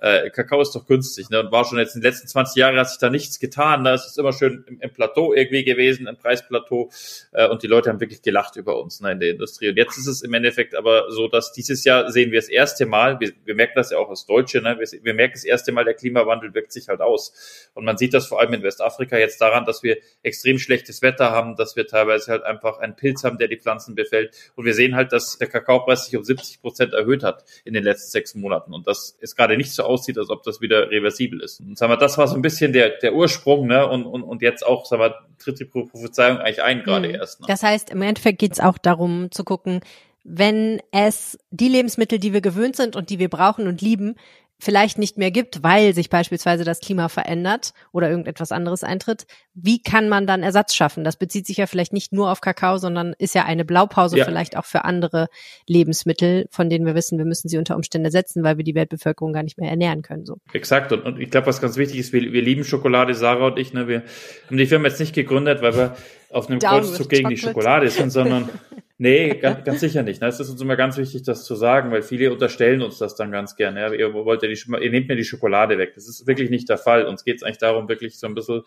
Äh, 0.00 0.30
Kakao 0.30 0.60
ist 0.60 0.74
doch 0.74 0.86
günstig, 0.86 1.28
ne? 1.28 1.40
Und 1.40 1.50
war 1.50 1.64
schon 1.64 1.78
jetzt 1.78 1.96
in 1.96 2.00
den 2.00 2.10
letzten 2.10 2.28
20 2.28 2.56
Jahren 2.56 2.76
hat 2.78 2.88
sich 2.88 2.98
da 2.98 3.10
nichts 3.10 3.40
getan. 3.40 3.82
Ne? 3.82 3.90
Es 3.90 4.06
ist 4.06 4.18
immer 4.18 4.32
schön 4.32 4.64
im, 4.68 4.80
im 4.80 4.92
Plateau 4.92 5.34
irgendwie 5.34 5.64
gewesen, 5.64 6.06
im 6.06 6.16
Preisplateau. 6.16 6.90
Äh, 7.32 7.48
und 7.48 7.62
die 7.62 7.66
Leute 7.66 7.90
haben 7.90 8.00
wirklich 8.00 8.22
gelacht 8.22 8.54
über 8.56 8.80
uns 8.80 9.00
ne, 9.00 9.12
in 9.12 9.20
der 9.20 9.30
Industrie. 9.30 9.70
Und 9.70 9.76
jetzt 9.76 9.98
ist 9.98 10.06
es 10.06 10.22
im 10.22 10.32
Endeffekt 10.34 10.76
aber 10.76 11.10
so, 11.10 11.26
dass 11.26 11.52
dieses 11.52 11.84
Jahr 11.84 12.12
sehen 12.12 12.30
wir 12.30 12.38
das 12.38 12.48
erste 12.48 12.86
Mal, 12.86 13.18
wir, 13.18 13.32
wir 13.44 13.56
merken 13.56 13.74
das 13.74 13.90
ja 13.90 13.98
auch 13.98 14.08
als 14.08 14.24
Deutsche, 14.24 14.62
ne? 14.62 14.78
wir, 14.78 14.86
wir 15.02 15.14
merken 15.14 15.34
das 15.34 15.44
erste 15.44 15.72
Mal, 15.72 15.84
der 15.84 15.94
Klimawandel 15.94 16.54
wirkt 16.54 16.72
sich 16.72 16.88
halt 16.88 17.00
aus. 17.00 17.68
Und 17.74 17.84
man 17.84 17.98
sieht 17.98 18.14
das 18.14 18.26
vor 18.26 18.40
allem 18.40 18.54
in 18.54 18.62
Westafrika 18.62 19.18
jetzt 19.18 19.40
daran, 19.40 19.64
dass 19.64 19.82
wir 19.82 19.96
extrem 20.22 20.58
schlechtes 20.58 21.02
Wetter 21.02 21.32
haben, 21.32 21.56
dass 21.58 21.76
wir 21.76 21.86
teilweise 21.86 22.30
halt 22.30 22.44
einfach 22.44 22.78
einen 22.78 22.96
Pilz 22.96 23.24
haben, 23.24 23.38
der 23.38 23.48
die 23.48 23.58
Pflanzen 23.58 23.94
befällt. 23.94 24.34
Und 24.54 24.64
wir 24.64 24.74
sehen 24.74 24.94
halt, 24.94 25.12
dass 25.12 25.38
der 25.38 25.48
Kakaopreis 25.48 26.06
sich 26.06 26.16
um 26.16 26.24
70 26.24 26.60
Prozent 26.60 26.94
erhöht 26.94 27.22
hat 27.22 27.44
in 27.64 27.74
den 27.74 27.84
letzten 27.84 28.10
sechs 28.10 28.34
Monaten. 28.34 28.72
Und 28.72 28.86
das 28.86 29.16
ist 29.20 29.36
gerade 29.36 29.56
nicht 29.56 29.72
so 29.72 29.82
aussieht, 29.82 30.18
als 30.18 30.30
ob 30.30 30.42
das 30.42 30.60
wieder 30.60 30.90
reversibel 30.90 31.40
ist. 31.40 31.60
Und 31.60 31.76
sagen 31.76 31.92
wir, 31.92 31.96
das 31.96 32.18
war 32.18 32.28
so 32.28 32.36
ein 32.36 32.42
bisschen 32.42 32.72
der, 32.72 32.90
der 32.98 33.14
Ursprung, 33.14 33.66
ne? 33.66 33.86
Und, 33.86 34.06
und, 34.06 34.22
und 34.22 34.42
jetzt 34.42 34.64
auch, 34.64 34.86
sagen 34.86 35.02
wir, 35.02 35.14
tritt 35.38 35.60
die 35.60 35.64
Prophezeiung 35.64 36.38
eigentlich 36.38 36.62
ein, 36.62 36.82
gerade 36.82 37.08
mhm. 37.08 37.14
erst. 37.14 37.40
Ne? 37.40 37.46
Das 37.48 37.62
heißt, 37.62 37.90
im 37.90 38.02
Endeffekt 38.02 38.38
geht 38.38 38.52
es 38.52 38.60
auch 38.60 38.78
darum 38.78 39.30
zu 39.30 39.44
gucken, 39.44 39.80
wenn 40.24 40.80
es 40.92 41.38
die 41.50 41.68
Lebensmittel, 41.68 42.18
die 42.18 42.32
wir 42.32 42.40
gewöhnt 42.40 42.76
sind 42.76 42.96
und 42.96 43.10
die 43.10 43.18
wir 43.18 43.30
brauchen 43.30 43.66
und 43.66 43.80
lieben, 43.80 44.16
vielleicht 44.60 44.98
nicht 44.98 45.16
mehr 45.18 45.30
gibt, 45.30 45.62
weil 45.62 45.94
sich 45.94 46.10
beispielsweise 46.10 46.64
das 46.64 46.80
Klima 46.80 47.08
verändert 47.08 47.72
oder 47.92 48.10
irgendetwas 48.10 48.50
anderes 48.50 48.82
eintritt, 48.82 49.26
wie 49.54 49.80
kann 49.80 50.08
man 50.08 50.26
dann 50.26 50.42
Ersatz 50.42 50.74
schaffen? 50.74 51.04
Das 51.04 51.16
bezieht 51.16 51.46
sich 51.46 51.58
ja 51.58 51.66
vielleicht 51.66 51.92
nicht 51.92 52.12
nur 52.12 52.30
auf 52.30 52.40
Kakao, 52.40 52.78
sondern 52.78 53.14
ist 53.18 53.34
ja 53.34 53.44
eine 53.44 53.64
Blaupause 53.64 54.18
ja. 54.18 54.24
vielleicht 54.24 54.56
auch 54.56 54.64
für 54.64 54.84
andere 54.84 55.28
Lebensmittel, 55.68 56.46
von 56.50 56.68
denen 56.68 56.86
wir 56.86 56.96
wissen, 56.96 57.18
wir 57.18 57.24
müssen 57.24 57.48
sie 57.48 57.58
unter 57.58 57.76
Umständen 57.76 58.06
ersetzen, 58.06 58.42
weil 58.42 58.56
wir 58.56 58.64
die 58.64 58.74
Weltbevölkerung 58.74 59.32
gar 59.32 59.44
nicht 59.44 59.58
mehr 59.58 59.70
ernähren 59.70 60.02
können. 60.02 60.26
So. 60.26 60.38
Exakt. 60.52 60.92
Und, 60.92 61.04
und 61.04 61.20
ich 61.20 61.30
glaube, 61.30 61.46
was 61.46 61.60
ganz 61.60 61.76
wichtig 61.76 62.00
ist, 62.00 62.12
wir, 62.12 62.32
wir 62.32 62.42
lieben 62.42 62.64
Schokolade, 62.64 63.14
Sarah 63.14 63.46
und 63.48 63.58
ich. 63.58 63.72
Ne? 63.72 63.86
Wir 63.86 64.02
haben 64.46 64.56
die 64.56 64.66
Firma 64.66 64.88
jetzt 64.88 64.98
nicht 64.98 65.14
gegründet, 65.14 65.62
weil 65.62 65.76
wir 65.76 65.96
auf 66.30 66.48
einem 66.48 66.58
Kreuzzug 66.58 67.08
gegen 67.08 67.28
die 67.28 67.36
Schokolade 67.36 67.88
sind, 67.90 68.10
sondern 68.10 68.48
Nee, 69.00 69.36
ganz, 69.36 69.64
ganz 69.64 69.78
sicher 69.78 70.02
nicht. 70.02 70.20
Das 70.20 70.40
ist 70.40 70.50
uns 70.50 70.60
immer 70.60 70.74
ganz 70.74 70.96
wichtig, 70.96 71.22
das 71.22 71.44
zu 71.44 71.54
sagen, 71.54 71.92
weil 71.92 72.02
viele 72.02 72.32
unterstellen 72.32 72.82
uns 72.82 72.98
das 72.98 73.14
dann 73.14 73.30
ganz 73.30 73.54
gerne. 73.54 73.94
Ihr 73.94 74.12
wollt 74.12 74.42
ja 74.42 74.48
die, 74.48 74.60
ihr 74.84 74.90
nehmt 74.90 75.06
mir 75.06 75.14
die 75.14 75.24
Schokolade 75.24 75.78
weg. 75.78 75.92
Das 75.94 76.08
ist 76.08 76.26
wirklich 76.26 76.50
nicht 76.50 76.68
der 76.68 76.78
Fall. 76.78 77.06
Uns 77.06 77.24
geht 77.24 77.36
es 77.36 77.44
eigentlich 77.44 77.58
darum, 77.58 77.88
wirklich 77.88 78.18
so 78.18 78.26
ein 78.26 78.34
bisschen 78.34 78.62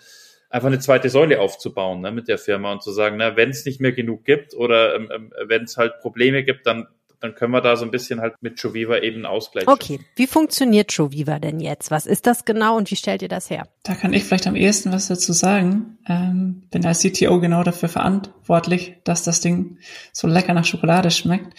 einfach 0.50 0.68
eine 0.68 0.80
zweite 0.80 1.10
Säule 1.10 1.42
aufzubauen 1.42 2.00
ne, 2.00 2.12
mit 2.12 2.30
der 2.30 2.38
Firma 2.38 2.72
und 2.72 2.82
zu 2.82 2.92
sagen, 2.92 3.18
na, 3.18 3.36
wenn 3.36 3.50
es 3.50 3.66
nicht 3.66 3.82
mehr 3.82 3.92
genug 3.92 4.24
gibt 4.24 4.54
oder 4.54 4.96
ähm, 4.96 5.10
ähm 5.14 5.34
wenn 5.48 5.64
es 5.64 5.76
halt 5.76 6.00
Probleme 6.00 6.44
gibt, 6.44 6.66
dann 6.66 6.88
dann 7.22 7.36
können 7.36 7.54
wir 7.54 7.62
da 7.62 7.76
so 7.76 7.86
ein 7.86 7.92
bisschen 7.92 8.20
halt 8.20 8.34
mit 8.42 8.60
Joviva 8.60 8.98
eben 8.98 9.26
ausgleichen. 9.26 9.70
Okay, 9.70 10.00
wie 10.16 10.26
funktioniert 10.26 10.92
Joviva 10.92 11.38
denn 11.40 11.60
jetzt? 11.60 11.92
Was 11.92 12.08
ist 12.08 12.26
das 12.26 12.46
genau 12.46 12.78
und 12.78 12.90
wie 12.90 12.96
stellt 12.96 13.22
ihr 13.22 13.30
das 13.30 13.50
her? 13.50 13.68
Da 13.84 13.94
kann 13.94 14.12
ich 14.14 14.24
vielleicht 14.24 14.48
am 14.48 14.56
ehesten 14.56 14.92
was 14.92 15.08
dazu 15.08 15.32
sagen. 15.32 16.00
Ähm, 16.08 16.64
bin 16.72 16.86
als 16.86 17.02
CTO 17.02 17.40
genau 17.40 17.64
dafür 17.64 17.90
verantwortlich, 17.90 18.98
dass 19.04 19.24
das 19.24 19.40
Ding 19.40 19.78
so 20.12 20.28
lecker 20.28 20.54
nach 20.54 20.66
Schokolade 20.66 21.12
schmeckt. 21.12 21.54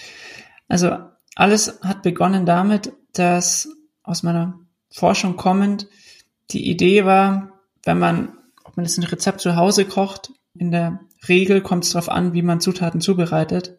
Also 0.69 0.99
alles 1.37 1.81
hat 1.83 2.03
begonnen 2.03 2.45
damit, 2.45 2.93
dass 3.13 3.69
aus 4.03 4.25
meiner 4.25 4.59
Forschung 4.91 5.37
kommend 5.37 5.87
die 6.51 6.69
Idee 6.69 7.05
war, 7.05 7.61
wenn 7.85 7.99
man, 7.99 8.37
ob 8.65 8.77
man 8.77 8.85
das 8.85 8.99
ein 8.99 9.05
Rezept 9.05 9.41
zu 9.41 9.55
Hause 9.55 9.85
kocht, 9.85 10.33
in 10.55 10.73
der 10.73 11.01
Regel 11.29 11.61
kommt 11.61 11.85
es 11.85 11.91
darauf 11.91 12.09
an, 12.09 12.35
wie 12.35 12.43
man 12.43 12.61
Zutaten 12.61 13.01
zubereitet. 13.01 13.79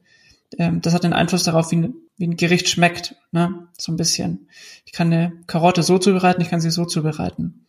Ähm, 0.58 0.82
das 0.82 0.94
hat 0.94 1.04
einen 1.04 1.14
Einfluss 1.14 1.44
darauf, 1.44 1.72
wie, 1.72 1.78
ein, 1.78 1.96
wie 2.18 2.28
ein 2.28 2.38
Gericht 2.38 2.70
schmeckt, 2.70 3.16
ne? 3.32 3.68
so 3.78 3.92
ein 3.92 3.98
bisschen. 3.98 4.48
Ich 4.86 4.92
kann 4.92 5.12
eine 5.12 5.34
Karotte 5.48 5.84
so 5.84 5.98
zubereiten, 5.98 6.42
ich 6.42 6.50
kann 6.50 6.62
sie 6.62 6.72
so 6.72 6.86
zubereiten. 6.86 7.66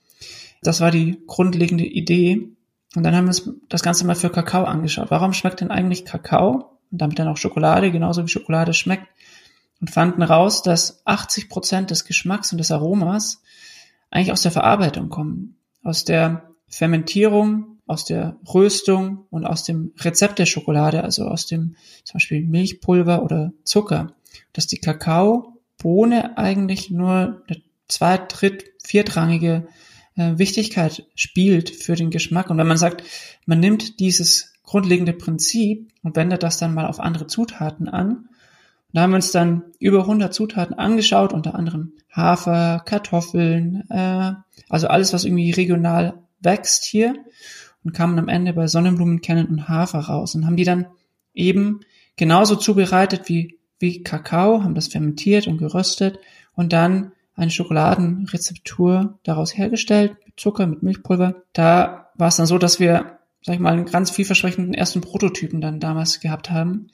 Das 0.63 0.81
war 0.81 0.91
die 0.91 1.23
grundlegende 1.27 1.85
Idee. 1.85 2.49
Und 2.97 3.03
dann 3.03 3.15
haben 3.15 3.25
wir 3.25 3.31
uns 3.31 3.51
das 3.69 3.83
Ganze 3.83 4.07
mal 4.07 4.15
für 4.15 4.31
Kakao 4.31 4.65
angeschaut. 4.65 5.11
Warum 5.11 5.33
schmeckt 5.33 5.61
denn 5.61 5.71
eigentlich 5.71 6.05
Kakao 6.05 6.79
und 6.91 7.01
damit 7.01 7.19
dann 7.19 7.29
auch 7.29 7.37
Schokolade, 7.37 7.91
genauso 7.91 8.25
wie 8.25 8.29
Schokolade 8.29 8.73
schmeckt? 8.73 9.07
Und 9.81 9.91
fanden 9.91 10.23
raus, 10.23 10.63
dass 10.63 11.03
80 11.05 11.49
Prozent 11.49 11.91
des 11.91 12.05
Geschmacks 12.05 12.53
und 12.53 12.59
des 12.59 12.71
Aromas 12.71 13.43
eigentlich 14.11 14.33
aus 14.33 14.43
der 14.43 14.53
Verarbeitung 14.53 15.11
kommen. 15.11 15.57
Aus 15.83 16.05
der 16.05 16.51
Fermentierung 16.69 17.74
aus 17.87 18.05
der 18.05 18.39
Röstung 18.53 19.27
und 19.31 19.45
aus 19.45 19.65
dem 19.65 19.93
Rezept 20.01 20.39
der 20.39 20.47
Schokolade, 20.47 21.05
also 21.05 21.27
aus 21.27 21.47
dem 21.47 21.77
zum 22.05 22.15
Beispiel 22.15 22.43
Milchpulver 22.43 23.23
oder 23.23 23.53
Zucker, 23.65 24.15
dass 24.53 24.67
die 24.67 24.79
Kakaobohne 24.79 26.39
eigentlich 26.39 26.91
nur 26.91 27.43
eine 27.47 27.63
zweit-, 27.89 28.41
dritt-, 28.41 28.65
viertrangige 28.83 29.67
äh, 30.17 30.39
Wichtigkeit 30.39 31.07
spielt 31.15 31.71
für 31.71 31.95
den 31.95 32.11
Geschmack. 32.11 32.51
Und 32.51 32.59
wenn 32.59 32.67
man 32.67 32.79
sagt, 32.79 33.03
man 33.45 33.61
nimmt 33.61 34.01
dieses 34.01 34.55
grundlegende 34.63 35.13
Prinzip 35.13 35.93
und 36.03 36.17
wendet 36.17 36.43
das 36.43 36.59
dann 36.59 36.75
mal 36.75 36.87
auf 36.87 37.01
andere 37.01 37.27
Zutaten 37.27 37.89
an, 37.89 38.29
da 38.95 39.03
haben 39.03 39.11
wir 39.11 39.17
uns 39.17 39.33
dann 39.33 39.65
über 39.81 40.01
100 40.03 40.33
Zutaten 40.33 40.79
angeschaut, 40.79 41.33
unter 41.33 41.57
anderem 41.57 41.95
Hafer, 42.13 42.81
Kartoffeln, 42.87 43.91
äh, 43.91 44.33
also 44.69 44.87
alles, 44.87 45.13
was 45.13 45.25
irgendwie 45.25 45.51
regional 45.51 46.23
wächst 46.41 46.85
hier 46.85 47.17
und 47.85 47.93
kamen 47.93 48.19
am 48.19 48.29
Ende 48.29 48.53
bei 48.53 48.67
Sonnenblumenkernen 48.67 49.47
und 49.47 49.69
Hafer 49.69 50.01
raus 50.01 50.35
und 50.35 50.47
haben 50.47 50.57
die 50.57 50.65
dann 50.65 50.87
eben 51.35 51.81
genauso 52.17 52.57
zubereitet 52.57 53.29
wie, 53.29 53.59
wie 53.79 54.03
Kakao, 54.03 54.63
haben 54.63 54.75
das 54.75 54.89
fermentiert 54.89 55.47
und 55.47 55.59
geröstet 55.59 56.19
und 56.55 56.73
dann 56.73 57.13
eine 57.37 57.51
Schokoladenrezeptur 57.51 59.19
daraus 59.25 59.57
hergestellt, 59.57 60.17
mit 60.25 60.39
Zucker, 60.39 60.67
mit 60.67 60.83
Milchpulver. 60.83 61.43
Da 61.53 62.11
war 62.15 62.29
es 62.29 62.37
dann 62.37 62.47
so, 62.47 62.59
dass 62.59 62.79
wir, 62.79 63.19
sag 63.43 63.55
ich 63.55 63.61
mal, 63.61 63.73
einen 63.73 63.87
ganz 63.87 64.11
vielversprechenden 64.11 64.73
ersten 64.73 65.01
Prototypen 65.01 65.61
dann 65.61 65.81
damals 65.81 66.21
gehabt 66.21 66.51
haben, 66.51 66.89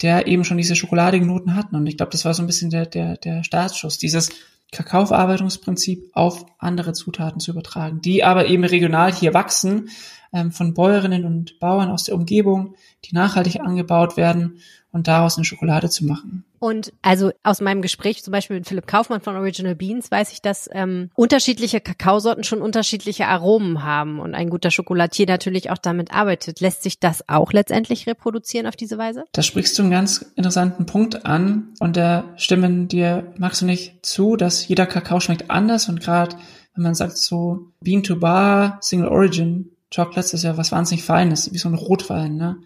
der 0.00 0.28
eben 0.28 0.44
schon 0.44 0.56
diese 0.56 0.76
schokoladigen 0.76 1.26
Noten 1.26 1.56
hatten. 1.56 1.74
Und 1.74 1.86
ich 1.86 1.96
glaube, 1.96 2.12
das 2.12 2.24
war 2.24 2.34
so 2.34 2.42
ein 2.42 2.46
bisschen 2.46 2.70
der, 2.70 2.86
der, 2.86 3.16
der 3.16 3.42
Startschuss, 3.42 3.98
dieses 3.98 4.30
Kakaoverarbeitungsprinzip 4.72 6.10
auf 6.14 6.46
andere 6.58 6.92
Zutaten 6.92 7.40
zu 7.40 7.50
übertragen, 7.50 8.00
die 8.00 8.24
aber 8.24 8.46
eben 8.46 8.64
regional 8.64 9.12
hier 9.12 9.34
wachsen, 9.34 9.90
ähm, 10.32 10.52
von 10.52 10.74
Bäuerinnen 10.74 11.24
und 11.24 11.58
Bauern 11.58 11.90
aus 11.90 12.04
der 12.04 12.14
Umgebung, 12.14 12.74
die 13.04 13.14
nachhaltig 13.14 13.60
angebaut 13.60 14.16
werden 14.16 14.60
und 14.92 15.08
daraus 15.08 15.36
eine 15.36 15.44
Schokolade 15.44 15.88
zu 15.88 16.04
machen. 16.04 16.44
Und 16.58 16.92
also 17.00 17.30
aus 17.42 17.60
meinem 17.60 17.80
Gespräch 17.80 18.22
zum 18.22 18.32
Beispiel 18.32 18.56
mit 18.56 18.68
Philipp 18.68 18.86
Kaufmann 18.86 19.22
von 19.22 19.34
Original 19.34 19.74
Beans 19.74 20.10
weiß 20.10 20.32
ich, 20.32 20.42
dass 20.42 20.68
ähm, 20.72 21.10
unterschiedliche 21.14 21.80
Kakaosorten 21.80 22.44
schon 22.44 22.60
unterschiedliche 22.60 23.26
Aromen 23.28 23.82
haben 23.82 24.20
und 24.20 24.34
ein 24.34 24.50
guter 24.50 24.70
Schokolatier 24.70 25.26
natürlich 25.26 25.70
auch 25.70 25.78
damit 25.78 26.12
arbeitet. 26.12 26.60
Lässt 26.60 26.82
sich 26.82 26.98
das 26.98 27.26
auch 27.28 27.52
letztendlich 27.52 28.06
reproduzieren 28.06 28.66
auf 28.66 28.76
diese 28.76 28.98
Weise? 28.98 29.24
Da 29.32 29.42
sprichst 29.42 29.78
du 29.78 29.82
einen 29.82 29.90
ganz 29.90 30.32
interessanten 30.36 30.84
Punkt 30.84 31.24
an 31.24 31.72
und 31.80 31.96
da 31.96 32.24
stimmen 32.36 32.88
dir, 32.88 33.32
magst 33.38 33.62
du 33.62 33.66
nicht 33.66 34.04
zu, 34.04 34.36
dass 34.36 34.68
jeder 34.68 34.86
Kakao 34.86 35.20
schmeckt 35.20 35.50
anders 35.50 35.88
und 35.88 36.00
gerade 36.00 36.36
wenn 36.74 36.82
man 36.82 36.94
sagt 36.94 37.16
so 37.16 37.72
Bean 37.80 38.02
to 38.02 38.16
Bar, 38.16 38.78
Single 38.80 39.08
Origin, 39.08 39.70
Chocolates 39.94 40.34
ist 40.34 40.44
ja 40.44 40.56
was 40.56 40.72
wahnsinnig 40.72 41.04
Feines, 41.04 41.52
wie 41.52 41.58
so 41.58 41.68
ein 41.68 41.74
Rotwein, 41.74 42.36
ne? 42.36 42.58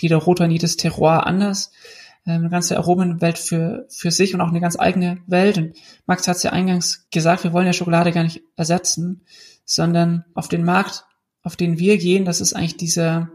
Jeder 0.00 0.16
Rotwein, 0.16 0.50
jedes 0.50 0.76
Terroir 0.76 1.26
anders. 1.26 1.70
Ähm, 2.26 2.40
eine 2.40 2.50
ganze 2.50 2.76
Aromenwelt 2.76 3.38
für, 3.38 3.86
für 3.88 4.10
sich 4.10 4.34
und 4.34 4.40
auch 4.40 4.48
eine 4.48 4.60
ganz 4.60 4.78
eigene 4.78 5.18
Welt. 5.26 5.58
Und 5.58 5.76
Max 6.06 6.26
hat 6.28 6.36
es 6.36 6.42
ja 6.42 6.52
eingangs 6.52 7.06
gesagt, 7.10 7.44
wir 7.44 7.52
wollen 7.52 7.66
ja 7.66 7.72
Schokolade 7.72 8.12
gar 8.12 8.24
nicht 8.24 8.42
ersetzen, 8.56 9.22
sondern 9.64 10.24
auf 10.34 10.48
den 10.48 10.64
Markt, 10.64 11.04
auf 11.42 11.56
den 11.56 11.78
wir 11.78 11.98
gehen, 11.98 12.24
das 12.24 12.40
ist 12.40 12.52
eigentlich 12.52 12.76
dieser 12.76 13.30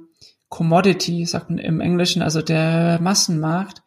Commodity, 0.50 1.26
sagt 1.26 1.50
man 1.50 1.60
im 1.60 1.82
Englischen, 1.82 2.22
also 2.22 2.42
der 2.42 3.00
Massenmarkt. 3.02 3.82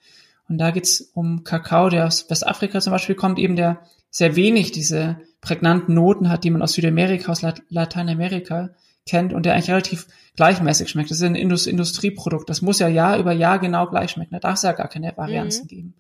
Und 0.49 0.59
da 0.59 0.71
geht's 0.71 1.01
um 1.15 1.45
Kakao, 1.45 1.89
der 1.89 2.07
aus 2.07 2.29
Westafrika 2.29 2.81
zum 2.81 2.93
Beispiel 2.93 3.15
kommt, 3.15 3.39
eben 3.39 3.57
der 3.57 3.81
sehr 4.11 4.37
wenig 4.37 4.73
diese 4.73 5.21
prägnanten 5.41 5.95
Noten 5.95 6.29
hat, 6.29 6.45
die 6.45 6.51
man 6.51 6.61
aus 6.61 6.73
Südamerika, 6.73 7.33
aus 7.33 7.43
Lateinamerika 7.69 8.71
kennt 9.11 9.33
und 9.33 9.45
der 9.45 9.55
eigentlich 9.55 9.71
relativ 9.71 10.07
gleichmäßig 10.37 10.89
schmeckt. 10.89 11.11
Das 11.11 11.19
ist 11.19 11.25
ein 11.25 11.35
Indust 11.35 11.67
Industrieprodukt. 11.67 12.49
Das 12.49 12.63
muss 12.63 12.79
ja 12.79 12.89
Jahr 12.89 13.19
über 13.19 13.33
Jahr 13.33 13.59
genau 13.59 13.87
gleich 13.87 14.13
schmecken. 14.13 14.35
Da 14.35 14.39
darf 14.39 14.55
es 14.55 14.63
ja 14.63 14.73
gar 14.73 14.89
keine 14.89 15.13
Varianzen 15.17 15.65
mhm. 15.65 15.69
geben. 15.69 15.95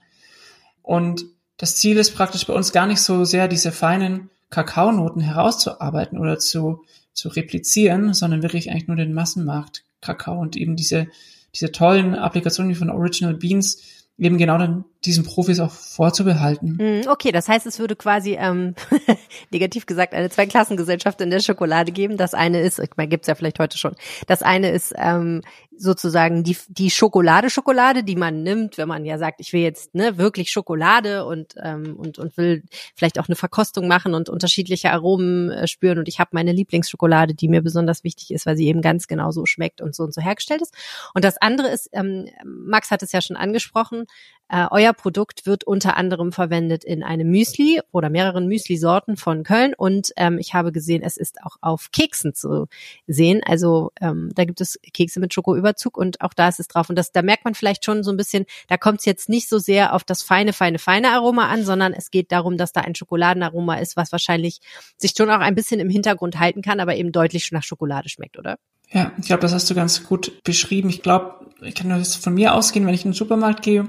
Und 0.82 1.24
das 1.56 1.76
Ziel 1.76 1.98
ist 1.98 2.14
praktisch 2.14 2.46
bei 2.46 2.54
uns 2.54 2.72
gar 2.72 2.86
nicht 2.86 3.00
so 3.00 3.24
sehr, 3.24 3.48
diese 3.48 3.72
feinen 3.72 4.30
Kakaonoten 4.48 5.20
herauszuarbeiten 5.20 6.18
oder 6.18 6.38
zu, 6.38 6.84
zu 7.12 7.28
replizieren, 7.28 8.14
sondern 8.14 8.42
wirklich 8.42 8.70
eigentlich 8.70 8.88
nur 8.88 8.96
den 8.96 9.12
Massenmarkt 9.12 9.84
Kakao 10.00 10.40
und 10.40 10.56
eben 10.56 10.76
diese, 10.76 11.08
diese 11.54 11.72
tollen 11.72 12.14
Applikationen 12.14 12.70
wie 12.70 12.76
von 12.76 12.90
Original 12.90 13.34
Beans, 13.34 13.82
eben 14.16 14.38
genau 14.38 14.58
dann 14.58 14.84
diesen 15.04 15.24
Profis 15.24 15.60
auch 15.60 15.70
vorzubehalten. 15.70 16.78
Hm, 16.78 17.02
okay, 17.08 17.32
das 17.32 17.48
heißt, 17.48 17.66
es 17.66 17.78
würde 17.78 17.96
quasi 17.96 18.36
ähm, 18.38 18.74
negativ 19.50 19.86
gesagt 19.86 20.14
eine 20.14 20.28
Zweiklassengesellschaft 20.28 21.20
in 21.20 21.30
der 21.30 21.40
Schokolade 21.40 21.92
geben. 21.92 22.16
Das 22.16 22.34
eine 22.34 22.60
ist, 22.60 22.78
ich 22.78 22.90
meine, 22.96 23.08
gibt's 23.08 23.28
ja 23.28 23.34
vielleicht 23.34 23.58
heute 23.58 23.78
schon. 23.78 23.94
Das 24.26 24.42
eine 24.42 24.70
ist 24.70 24.92
ähm, 24.96 25.42
sozusagen 25.80 26.44
die 26.44 26.56
die 26.68 26.90
Schokolade 26.90 27.48
Schokolade, 27.48 28.04
die 28.04 28.16
man 28.16 28.42
nimmt, 28.42 28.76
wenn 28.76 28.88
man 28.88 29.04
ja 29.06 29.16
sagt, 29.16 29.40
ich 29.40 29.52
will 29.52 29.62
jetzt 29.62 29.94
ne 29.94 30.18
wirklich 30.18 30.50
Schokolade 30.50 31.24
und 31.24 31.54
ähm, 31.62 31.96
und 31.96 32.18
und 32.18 32.36
will 32.36 32.62
vielleicht 32.94 33.18
auch 33.18 33.28
eine 33.28 33.36
Verkostung 33.36 33.88
machen 33.88 34.14
und 34.14 34.28
unterschiedliche 34.28 34.90
Aromen 34.90 35.50
äh, 35.50 35.66
spüren 35.66 35.98
und 35.98 36.08
ich 36.08 36.18
habe 36.18 36.30
meine 36.32 36.52
Lieblingsschokolade, 36.52 37.34
die 37.34 37.48
mir 37.48 37.62
besonders 37.62 38.04
wichtig 38.04 38.30
ist, 38.30 38.44
weil 38.44 38.56
sie 38.56 38.66
eben 38.66 38.82
ganz 38.82 39.06
genau 39.08 39.30
so 39.30 39.46
schmeckt 39.46 39.80
und 39.80 39.94
so 39.94 40.04
und 40.04 40.12
so 40.12 40.20
hergestellt 40.20 40.60
ist. 40.60 40.74
Und 41.14 41.24
das 41.24 41.40
andere 41.40 41.68
ist, 41.68 41.88
ähm, 41.92 42.28
Max 42.44 42.90
hat 42.90 43.02
es 43.02 43.12
ja 43.12 43.22
schon 43.22 43.36
angesprochen, 43.36 44.04
äh, 44.50 44.66
euer 44.72 44.92
Produkt 44.92 45.46
wird 45.46 45.62
unter 45.62 45.96
anderem 45.96 46.32
verwendet 46.32 46.82
in 46.82 47.04
einem 47.04 47.30
Müsli 47.30 47.80
oder 47.92 48.10
mehreren 48.10 48.48
Müsli-Sorten 48.48 49.16
von 49.16 49.44
Köln 49.44 49.74
und 49.76 50.10
ähm, 50.16 50.38
ich 50.38 50.54
habe 50.54 50.72
gesehen, 50.72 51.02
es 51.04 51.16
ist 51.16 51.40
auch 51.44 51.56
auf 51.60 51.90
Keksen 51.92 52.34
zu 52.34 52.66
sehen. 53.06 53.42
Also 53.46 53.92
ähm, 54.00 54.30
da 54.34 54.44
gibt 54.44 54.60
es 54.60 54.78
Kekse 54.92 55.20
mit 55.20 55.32
Schokoüberzug 55.70 55.96
und 55.96 56.20
auch 56.20 56.34
da 56.34 56.48
ist 56.48 56.60
es 56.60 56.68
drauf. 56.68 56.88
Und 56.90 56.96
das, 56.96 57.12
da 57.12 57.22
merkt 57.22 57.44
man 57.44 57.54
vielleicht 57.54 57.84
schon 57.84 58.02
so 58.02 58.10
ein 58.10 58.16
bisschen, 58.16 58.46
da 58.68 58.76
kommt 58.76 59.00
es 59.00 59.04
jetzt 59.04 59.28
nicht 59.28 59.48
so 59.48 59.58
sehr 59.58 59.94
auf 59.94 60.04
das 60.04 60.22
feine, 60.22 60.52
feine, 60.52 60.78
feine 60.78 61.10
Aroma 61.10 61.48
an, 61.48 61.64
sondern 61.64 61.92
es 61.92 62.10
geht 62.10 62.32
darum, 62.32 62.56
dass 62.56 62.72
da 62.72 62.80
ein 62.82 62.94
Schokoladenaroma 62.94 63.76
ist, 63.76 63.96
was 63.96 64.12
wahrscheinlich 64.12 64.60
sich 64.96 65.14
schon 65.16 65.30
auch 65.30 65.40
ein 65.40 65.54
bisschen 65.54 65.80
im 65.80 65.90
Hintergrund 65.90 66.38
halten 66.38 66.62
kann, 66.62 66.80
aber 66.80 66.96
eben 66.96 67.12
deutlich 67.12 67.44
schon 67.44 67.56
nach 67.56 67.64
Schokolade 67.64 68.08
schmeckt, 68.08 68.38
oder? 68.38 68.56
Ja, 68.92 69.12
ich 69.18 69.26
glaube, 69.26 69.42
das 69.42 69.52
hast 69.52 69.70
du 69.70 69.74
ganz 69.74 70.04
gut 70.04 70.42
beschrieben. 70.42 70.90
Ich 70.90 71.02
glaube, 71.02 71.46
ich 71.62 71.74
kann 71.74 71.88
nur 71.88 71.98
das 71.98 72.16
von 72.16 72.34
mir 72.34 72.54
ausgehen, 72.54 72.86
wenn 72.86 72.94
ich 72.94 73.04
in 73.04 73.12
den 73.12 73.16
Supermarkt 73.16 73.62
gehe 73.62 73.86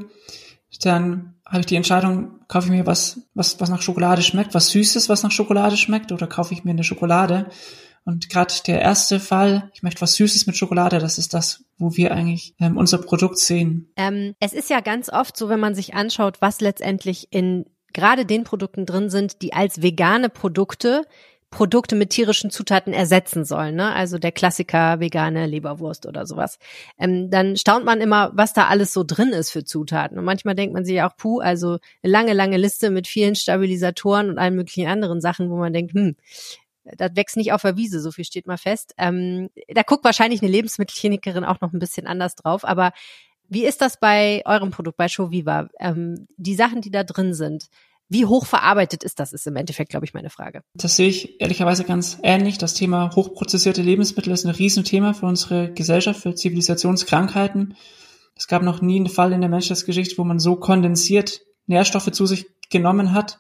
dann 0.80 1.36
habe 1.46 1.60
ich 1.60 1.66
die 1.66 1.76
Entscheidung, 1.76 2.40
kaufe 2.48 2.68
ich 2.68 2.72
mir 2.72 2.86
was, 2.86 3.22
was, 3.34 3.60
was 3.60 3.70
nach 3.70 3.82
Schokolade 3.82 4.22
schmeckt, 4.22 4.54
was 4.54 4.70
Süßes, 4.70 5.10
was 5.10 5.24
nach 5.24 5.32
Schokolade 5.32 5.76
schmeckt, 5.76 6.12
oder 6.12 6.28
kaufe 6.28 6.54
ich 6.54 6.64
mir 6.64 6.72
eine 6.72 6.84
Schokolade. 6.84 7.48
Und 8.04 8.30
gerade 8.30 8.54
der 8.66 8.82
erste 8.82 9.20
Fall, 9.20 9.70
ich 9.74 9.84
möchte 9.84 10.02
was 10.02 10.16
Süßes 10.16 10.48
mit 10.48 10.58
Schokolade, 10.58 11.00
das 11.00 11.18
ist 11.18 11.34
das, 11.34 11.64
wo 11.78 11.96
wir 11.96 12.12
eigentlich 12.12 12.56
ähm, 12.60 12.78
unser 12.78 12.98
Produkt 12.98 13.38
sehen. 13.38 13.92
Ähm, 13.96 14.34
es 14.40 14.54
ist 14.54 14.70
ja 14.70 14.80
ganz 14.80 15.10
oft 15.10 15.38
so, 15.38 15.50
wenn 15.50 15.60
man 15.60 15.76
sich 15.76 15.94
anschaut, 15.94 16.42
was 16.42 16.62
letztendlich 16.62 17.28
in 17.32 17.66
gerade 17.94 18.26
den 18.26 18.44
Produkten 18.44 18.86
drin 18.86 19.10
sind, 19.10 19.42
die 19.42 19.54
als 19.54 19.82
vegane 19.82 20.30
Produkte 20.30 21.04
Produkte 21.52 21.98
mit 21.98 22.12
tierischen 22.12 22.50
Zutaten 22.50 22.94
ersetzen 22.94 23.44
sollen, 23.44 23.76
ne? 23.76 23.94
Also 23.94 24.18
der 24.18 24.32
Klassiker 24.32 25.02
vegane 25.02 25.46
Leberwurst 25.46 26.06
oder 26.06 26.26
sowas. 26.26 26.58
Ähm, 26.98 27.30
dann 27.30 27.58
staunt 27.58 27.84
man 27.84 28.00
immer, 28.00 28.32
was 28.34 28.54
da 28.54 28.68
alles 28.68 28.94
so 28.94 29.04
drin 29.06 29.30
ist 29.30 29.52
für 29.52 29.66
Zutaten. 29.66 30.18
Und 30.18 30.24
manchmal 30.24 30.56
denkt 30.56 30.74
man 30.74 30.86
sich 30.86 31.02
auch, 31.02 31.16
puh, 31.18 31.42
also 31.42 31.78
eine 32.02 32.12
lange, 32.12 32.32
lange 32.32 32.56
Liste 32.56 32.90
mit 32.90 33.06
vielen 33.06 33.36
Stabilisatoren 33.36 34.30
und 34.30 34.38
allen 34.38 34.56
möglichen 34.56 34.88
anderen 34.88 35.20
Sachen, 35.20 35.50
wo 35.50 35.58
man 35.58 35.74
denkt, 35.74 35.94
hm, 35.94 36.16
das 36.84 37.12
wächst 37.16 37.38
nicht 37.38 37.54
auf 37.54 37.62
der 37.62 37.78
Wiese, 37.78 38.00
so 38.00 38.12
viel 38.12 38.26
steht 38.26 38.48
mal 38.48 38.58
fest. 38.58 38.94
Ähm, 38.98 39.50
da 39.68 39.84
guckt 39.84 40.04
wahrscheinlich 40.04 40.42
eine 40.42 40.52
Lebensmittelchemikerin 40.52 41.46
auch 41.46 41.62
noch 41.62 41.74
ein 41.74 41.80
bisschen 41.80 42.08
anders 42.08 42.36
drauf, 42.36 42.66
aber 42.66 42.92
Wie 43.54 43.66
ist 43.66 43.82
das 43.82 44.00
bei 44.00 44.42
eurem 44.46 44.72
Produkt, 44.72 44.96
bei 44.96 45.10
Shoviva? 45.10 45.68
Ähm, 45.78 46.26
die 46.38 46.56
Sachen, 46.56 46.80
die 46.80 46.90
da 46.90 47.04
drin 47.04 47.34
sind, 47.34 47.66
wie 48.08 48.26
hoch 48.26 48.46
verarbeitet 48.46 49.04
ist 49.04 49.20
das, 49.20 49.34
ist 49.34 49.46
im 49.46 49.58
Endeffekt, 49.58 49.90
glaube 49.90 50.06
ich, 50.06 50.14
meine 50.14 50.30
Frage. 50.30 50.62
Das 50.74 50.96
sehe 50.96 51.10
ich 51.10 51.42
ehrlicherweise 51.42 51.84
ganz 51.84 52.18
ähnlich. 52.24 52.58
Das 52.60 52.76
Thema 52.76 53.14
hochprozessierte 53.14 53.82
Lebensmittel 53.82 54.32
ist 54.32 54.46
ein 54.46 54.56
Riesenthema 54.56 55.12
für 55.12 55.26
unsere 55.26 55.70
Gesellschaft, 55.74 56.22
für 56.22 56.34
Zivilisationskrankheiten. 56.34 57.76
Es 58.38 58.48
gab 58.48 58.64
noch 58.64 58.82
nie 58.82 58.96
einen 58.96 59.10
Fall 59.10 59.34
in 59.34 59.42
der 59.42 59.50
Menschheitsgeschichte, 59.50 60.18
wo 60.18 60.24
man 60.24 60.40
so 60.40 60.56
kondensiert 60.56 61.42
Nährstoffe 61.68 62.12
zu 62.12 62.26
sich 62.26 62.46
genommen 62.70 63.12
hat. 63.12 63.40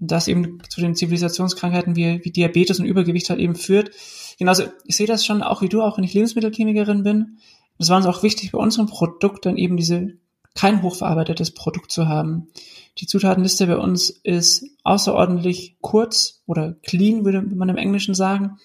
Das 0.00 0.28
eben 0.28 0.58
zu 0.68 0.80
den 0.80 0.94
Zivilisationskrankheiten 0.94 1.96
wie, 1.96 2.20
wie 2.24 2.30
Diabetes 2.30 2.80
und 2.80 2.86
Übergewicht 2.86 3.30
halt 3.30 3.40
eben 3.40 3.54
führt. 3.54 3.90
Genauso, 4.38 4.64
ich 4.84 4.96
sehe 4.96 5.06
das 5.06 5.24
schon 5.24 5.42
auch 5.42 5.62
wie 5.62 5.68
du, 5.68 5.82
auch 5.82 5.96
wenn 5.96 6.04
ich 6.04 6.14
Lebensmittelchemikerin 6.14 7.02
bin. 7.02 7.38
Es 7.78 7.88
war 7.88 7.96
uns 7.96 8.06
auch 8.06 8.22
wichtig, 8.22 8.52
bei 8.52 8.58
unserem 8.58 8.86
Produkt 8.86 9.46
dann 9.46 9.56
eben 9.56 9.76
diese 9.76 10.14
kein 10.54 10.82
hochverarbeitetes 10.82 11.52
Produkt 11.52 11.90
zu 11.90 12.08
haben. 12.08 12.48
Die 12.98 13.06
Zutatenliste 13.06 13.66
bei 13.66 13.76
uns 13.76 14.10
ist 14.10 14.64
außerordentlich 14.84 15.76
kurz 15.80 16.42
oder 16.46 16.74
clean, 16.84 17.24
würde 17.24 17.42
man 17.42 17.68
im 17.68 17.76
Englischen 17.76 18.14
sagen. 18.14 18.58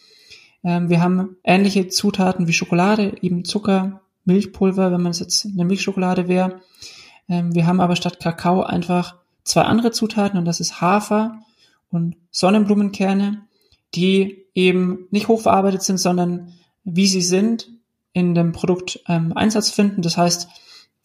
Ähm, 0.64 0.90
wir 0.90 1.02
haben 1.02 1.38
ähnliche 1.44 1.88
Zutaten 1.88 2.48
wie 2.48 2.54
Schokolade, 2.54 3.16
eben 3.22 3.44
Zucker, 3.44 4.02
Milchpulver, 4.26 4.92
wenn 4.92 5.02
man 5.02 5.12
es 5.12 5.20
jetzt 5.20 5.46
eine 5.46 5.66
Milchschokolade 5.66 6.28
wäre. 6.28 6.62
Ähm, 7.28 7.56
wir 7.56 7.66
haben 7.66 7.80
aber 7.80 7.96
statt 7.96 8.20
Kakao 8.20 8.62
einfach 8.62 9.19
zwei 9.44 9.64
andere 9.64 9.92
Zutaten 9.92 10.38
und 10.38 10.46
das 10.46 10.60
ist 10.60 10.82
Hafer 10.82 11.40
und 11.90 12.16
Sonnenblumenkerne, 12.32 13.42
die 13.96 14.46
eben 14.54 15.08
nicht 15.12 15.28
hochverarbeitet 15.28 15.84
sind, 15.84 15.98
sondern 15.98 16.54
wie 16.84 17.08
sie 17.08 17.22
sind 17.22 17.70
in 18.14 18.36
dem 18.36 18.52
Produkt 18.52 19.02
ähm, 19.08 19.34
Einsatz 19.36 19.72
finden. 19.72 20.02
Das 20.02 20.18
heißt, 20.18 20.48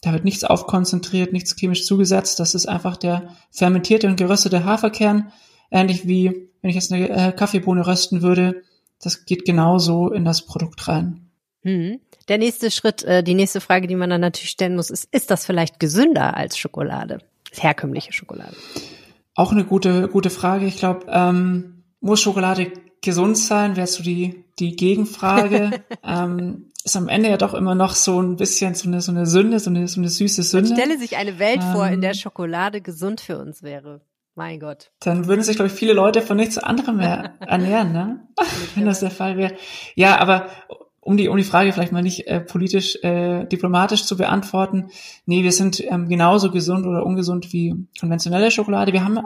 da 0.00 0.12
wird 0.12 0.24
nichts 0.24 0.44
aufkonzentriert, 0.44 1.32
nichts 1.32 1.56
chemisch 1.56 1.86
zugesetzt. 1.86 2.38
Das 2.40 2.54
ist 2.54 2.66
einfach 2.66 2.96
der 2.96 3.28
fermentierte 3.50 4.06
und 4.06 4.16
geröstete 4.16 4.64
Haferkern. 4.64 5.32
Ähnlich 5.70 6.06
wie 6.06 6.50
wenn 6.60 6.70
ich 6.70 6.76
jetzt 6.76 6.92
eine 6.92 7.08
äh, 7.10 7.32
Kaffeebohne 7.32 7.86
rösten 7.86 8.22
würde. 8.22 8.62
Das 9.00 9.26
geht 9.26 9.44
genauso 9.44 10.10
in 10.10 10.24
das 10.24 10.42
Produkt 10.46 10.88
rein. 10.88 11.30
Hm. 11.62 12.00
Der 12.28 12.38
nächste 12.38 12.70
Schritt, 12.70 13.02
äh, 13.04 13.22
die 13.22 13.34
nächste 13.34 13.60
Frage, 13.60 13.86
die 13.86 13.96
man 13.96 14.08
dann 14.08 14.22
natürlich 14.22 14.50
stellen 14.50 14.76
muss, 14.76 14.90
ist, 14.90 15.08
ist 15.10 15.30
das 15.30 15.44
vielleicht 15.44 15.78
gesünder 15.78 16.36
als 16.36 16.56
Schokolade? 16.56 17.18
Herkömmliche 17.62 18.12
Schokolade? 18.12 18.56
Auch 19.34 19.52
eine 19.52 19.64
gute, 19.64 20.08
gute 20.08 20.30
Frage. 20.30 20.66
Ich 20.66 20.76
glaube, 20.76 21.06
ähm, 21.08 21.84
muss 22.00 22.20
Schokolade 22.20 22.72
gesund 23.02 23.36
sein? 23.36 23.76
Wäre 23.76 23.86
so 23.86 24.02
die, 24.02 24.44
die 24.58 24.76
Gegenfrage. 24.76 25.82
ähm, 26.04 26.70
ist 26.84 26.96
am 26.96 27.08
Ende 27.08 27.30
ja 27.30 27.38
doch 27.38 27.54
immer 27.54 27.74
noch 27.74 27.94
so 27.94 28.20
ein 28.20 28.36
bisschen 28.36 28.74
so 28.74 28.88
eine, 28.88 29.00
so 29.00 29.10
eine 29.10 29.26
Sünde, 29.26 29.58
so 29.58 29.70
eine, 29.70 29.88
so 29.88 30.00
eine 30.00 30.10
süße 30.10 30.42
Sünde. 30.42 30.70
Man 30.70 30.78
stelle 30.78 30.98
sich 30.98 31.16
eine 31.16 31.38
Welt 31.38 31.60
ähm, 31.62 31.72
vor, 31.72 31.86
in 31.86 32.00
der 32.02 32.10
ähm. 32.10 32.16
Schokolade 32.16 32.80
gesund 32.82 33.20
für 33.20 33.38
uns 33.38 33.62
wäre. 33.62 34.02
Mein 34.34 34.60
Gott. 34.60 34.90
Dann 35.00 35.26
würden 35.26 35.42
sich, 35.42 35.56
glaube 35.56 35.68
ich, 35.68 35.74
viele 35.74 35.92
Leute 35.92 36.20
von 36.20 36.36
nichts 36.36 36.58
anderem 36.58 36.96
mehr 36.96 37.34
ernähren, 37.40 37.92
ne? 37.92 38.28
Wenn 38.74 38.84
das 38.84 39.00
der 39.00 39.12
Fall 39.12 39.36
wäre. 39.36 39.54
Ja, 39.94 40.18
aber 40.18 40.48
um 41.04 41.16
die, 41.16 41.28
um 41.28 41.36
die 41.36 41.44
Frage 41.44 41.72
vielleicht 41.72 41.92
mal 41.92 42.02
nicht 42.02 42.26
äh, 42.26 42.40
politisch, 42.40 42.96
äh, 43.02 43.44
diplomatisch 43.46 44.04
zu 44.04 44.16
beantworten. 44.16 44.88
Nee, 45.26 45.42
wir 45.42 45.52
sind 45.52 45.82
ähm, 45.90 46.08
genauso 46.08 46.50
gesund 46.50 46.86
oder 46.86 47.04
ungesund 47.04 47.52
wie 47.52 47.74
konventionelle 48.00 48.50
Schokolade. 48.50 48.92
Wir 48.92 49.04
haben 49.04 49.20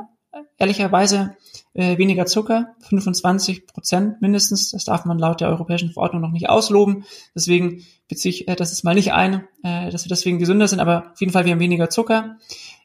ehrlicherweise 0.58 1.36
äh, 1.74 1.96
weniger 1.98 2.26
Zucker, 2.26 2.74
25 2.88 3.66
Prozent 3.66 4.20
mindestens. 4.20 4.70
Das 4.72 4.84
darf 4.84 5.04
man 5.04 5.18
laut 5.18 5.40
der 5.40 5.48
europäischen 5.48 5.92
Verordnung 5.92 6.22
noch 6.22 6.32
nicht 6.32 6.48
ausloben. 6.48 7.04
Deswegen 7.34 7.84
beziehe 8.08 8.34
ich 8.34 8.48
äh, 8.48 8.56
das 8.56 8.72
ist 8.72 8.84
mal 8.84 8.94
nicht 8.94 9.12
ein, 9.12 9.46
äh, 9.62 9.90
dass 9.90 10.04
wir 10.04 10.08
deswegen 10.08 10.38
gesünder 10.38 10.68
sind, 10.68 10.80
aber 10.80 11.12
auf 11.12 11.20
jeden 11.20 11.32
Fall 11.32 11.44
wir 11.44 11.52
haben 11.52 11.60
weniger 11.60 11.88
Zucker. 11.88 12.36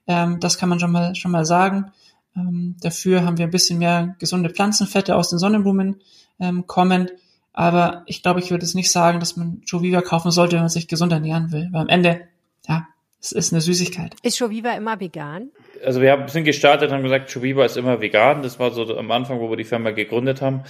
Ähm, 0.07 0.39
das 0.39 0.57
kann 0.57 0.69
man 0.69 0.79
schon 0.79 0.91
mal 0.91 1.15
schon 1.15 1.31
mal 1.31 1.45
sagen. 1.45 1.91
Ähm, 2.35 2.75
dafür 2.81 3.25
haben 3.25 3.37
wir 3.37 3.45
ein 3.45 3.51
bisschen 3.51 3.79
mehr 3.79 4.15
gesunde 4.19 4.49
Pflanzenfette 4.49 5.15
aus 5.15 5.29
den 5.29 5.39
Sonnenblumen 5.39 6.01
ähm, 6.39 6.67
kommen. 6.67 7.09
Aber 7.53 8.03
ich 8.07 8.23
glaube, 8.23 8.39
ich 8.39 8.49
würde 8.51 8.65
es 8.65 8.73
nicht 8.73 8.91
sagen, 8.91 9.19
dass 9.19 9.37
man 9.37 9.61
Joviva 9.65 10.01
kaufen 10.01 10.31
sollte, 10.31 10.55
wenn 10.55 10.63
man 10.63 10.69
sich 10.69 10.87
gesund 10.87 11.13
ernähren 11.13 11.51
will. 11.51 11.69
Weil 11.71 11.81
am 11.81 11.89
Ende, 11.89 12.21
ja, 12.67 12.87
es 13.21 13.31
ist 13.31 13.53
eine 13.53 13.61
Süßigkeit. 13.61 14.15
Ist 14.23 14.39
Joviva 14.39 14.73
immer 14.73 14.99
vegan? 14.99 15.51
Also 15.85 16.01
wir 16.01 16.11
haben, 16.11 16.27
sind 16.27 16.45
gestartet 16.45 16.89
und 16.89 16.95
haben 16.95 17.03
gesagt, 17.03 17.29
Joviva 17.29 17.63
ist 17.63 17.77
immer 17.77 18.01
vegan. 18.01 18.41
Das 18.41 18.59
war 18.59 18.71
so 18.71 18.97
am 18.97 19.11
Anfang, 19.11 19.39
wo 19.39 19.49
wir 19.49 19.57
die 19.57 19.63
Firma 19.63 19.91
gegründet 19.91 20.41
haben. 20.41 20.63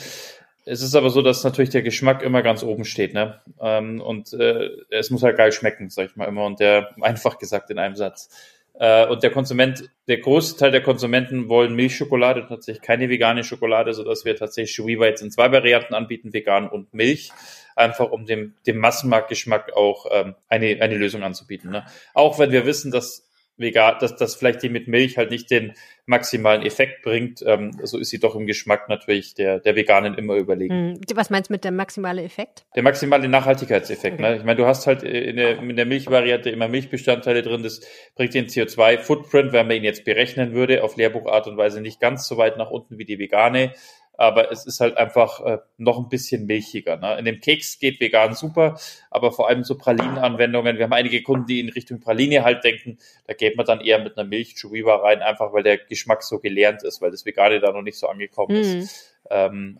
Es 0.65 0.81
ist 0.81 0.95
aber 0.95 1.09
so, 1.09 1.21
dass 1.21 1.43
natürlich 1.43 1.71
der 1.71 1.81
Geschmack 1.81 2.21
immer 2.21 2.41
ganz 2.41 2.63
oben 2.63 2.85
steht, 2.85 3.13
ne? 3.13 3.39
Ähm, 3.59 3.99
und 3.99 4.31
äh, 4.33 4.69
es 4.89 5.09
muss 5.09 5.23
halt 5.23 5.37
geil 5.37 5.51
schmecken, 5.51 5.89
sag 5.89 6.05
ich 6.09 6.15
mal 6.15 6.25
immer. 6.25 6.45
Und 6.45 6.59
der 6.59 6.89
einfach 7.01 7.37
gesagt 7.37 7.69
in 7.69 7.79
einem 7.79 7.95
Satz. 7.95 8.29
Äh, 8.75 9.05
und 9.07 9.23
der 9.23 9.31
Konsument, 9.31 9.89
der 10.07 10.17
große 10.17 10.57
Teil 10.57 10.71
der 10.71 10.81
Konsumenten 10.81 11.47
wollen 11.49 11.75
Milchschokolade, 11.75 12.45
tatsächlich 12.47 12.81
keine 12.81 13.09
vegane 13.09 13.43
Schokolade, 13.43 13.93
so 13.93 14.03
dass 14.03 14.25
wir 14.25 14.35
tatsächlich 14.35 14.75
Shuiwa 14.75 15.05
jetzt 15.05 15.21
in 15.21 15.31
zwei 15.31 15.51
Varianten 15.51 15.93
anbieten, 15.93 16.33
vegan 16.33 16.67
und 16.67 16.93
Milch, 16.93 17.31
einfach 17.75 18.11
um 18.11 18.25
dem, 18.25 18.55
dem 18.65 18.77
Massenmarktgeschmack 18.77 19.73
auch 19.73 20.07
ähm, 20.11 20.35
eine, 20.49 20.81
eine 20.81 20.97
Lösung 20.97 21.23
anzubieten. 21.23 21.71
Ne? 21.71 21.85
Auch 22.13 22.39
wenn 22.39 22.51
wir 22.51 22.65
wissen, 22.65 22.91
dass 22.91 23.27
vegan, 23.57 23.95
dass 23.99 24.15
das 24.15 24.35
vielleicht 24.35 24.63
die 24.63 24.69
mit 24.69 24.87
Milch 24.87 25.17
halt 25.17 25.29
nicht 25.29 25.51
den 25.51 25.73
maximalen 26.05 26.63
Effekt 26.63 27.01
bringt, 27.03 27.43
ähm, 27.45 27.71
so 27.83 27.97
ist 27.97 28.09
sie 28.09 28.19
doch 28.19 28.35
im 28.35 28.45
Geschmack 28.45 28.89
natürlich 28.89 29.35
der, 29.35 29.59
der 29.59 29.75
Veganen 29.75 30.15
immer 30.15 30.35
überlegen. 30.35 30.95
Hm. 30.95 31.01
Was 31.15 31.29
meinst 31.29 31.49
du 31.49 31.53
mit 31.53 31.63
der 31.63 31.71
maximale 31.71 32.23
Effekt? 32.23 32.65
Der 32.75 32.83
maximale 32.83 33.27
Nachhaltigkeitseffekt. 33.27 34.19
Okay. 34.19 34.31
Ne? 34.31 34.37
Ich 34.37 34.43
meine, 34.43 34.57
du 34.57 34.65
hast 34.65 34.87
halt 34.87 35.03
in 35.03 35.37
der, 35.37 35.59
in 35.59 35.75
der 35.75 35.85
Milchvariante 35.85 36.49
immer 36.49 36.67
Milchbestandteile 36.67 37.41
drin, 37.41 37.63
das 37.63 37.81
bringt 38.15 38.33
den 38.33 38.47
CO2-Footprint, 38.47 39.53
wenn 39.53 39.67
man 39.67 39.77
ihn 39.77 39.83
jetzt 39.83 40.03
berechnen 40.03 40.53
würde, 40.53 40.83
auf 40.83 40.97
Lehrbuchart 40.97 41.47
und 41.47 41.57
Weise 41.57 41.79
nicht 41.79 41.99
ganz 41.99 42.27
so 42.27 42.37
weit 42.37 42.57
nach 42.57 42.71
unten 42.71 42.97
wie 42.97 43.05
die 43.05 43.19
vegane 43.19 43.73
aber 44.15 44.51
es 44.51 44.65
ist 44.65 44.79
halt 44.79 44.97
einfach 44.97 45.41
äh, 45.41 45.57
noch 45.77 45.97
ein 45.97 46.09
bisschen 46.09 46.45
milchiger. 46.45 46.97
Ne? 46.97 47.17
In 47.17 47.25
dem 47.25 47.39
Keks 47.39 47.79
geht 47.79 47.99
vegan 47.99 48.35
super, 48.35 48.79
aber 49.09 49.31
vor 49.31 49.49
allem 49.49 49.63
so 49.63 49.75
Pralinenanwendungen. 49.75 50.77
Wir 50.77 50.85
haben 50.85 50.93
einige 50.93 51.23
Kunden, 51.23 51.47
die 51.47 51.59
in 51.59 51.69
Richtung 51.69 51.99
Praline 51.99 52.43
halt 52.43 52.63
denken, 52.63 52.99
da 53.25 53.33
geht 53.33 53.57
man 53.57 53.65
dann 53.65 53.81
eher 53.81 53.99
mit 53.99 54.17
einer 54.17 54.27
Milch 54.27 54.55
Chuiva 54.55 54.97
rein, 54.97 55.21
einfach 55.21 55.51
weil 55.53 55.63
der 55.63 55.77
Geschmack 55.77 56.23
so 56.23 56.39
gelernt 56.39 56.83
ist, 56.83 57.01
weil 57.01 57.11
das 57.11 57.25
Vegane 57.25 57.59
da 57.59 57.71
noch 57.71 57.81
nicht 57.81 57.97
so 57.97 58.07
angekommen 58.07 58.55
mhm. 58.55 58.79
ist. 58.79 59.17
Ähm, 59.29 59.79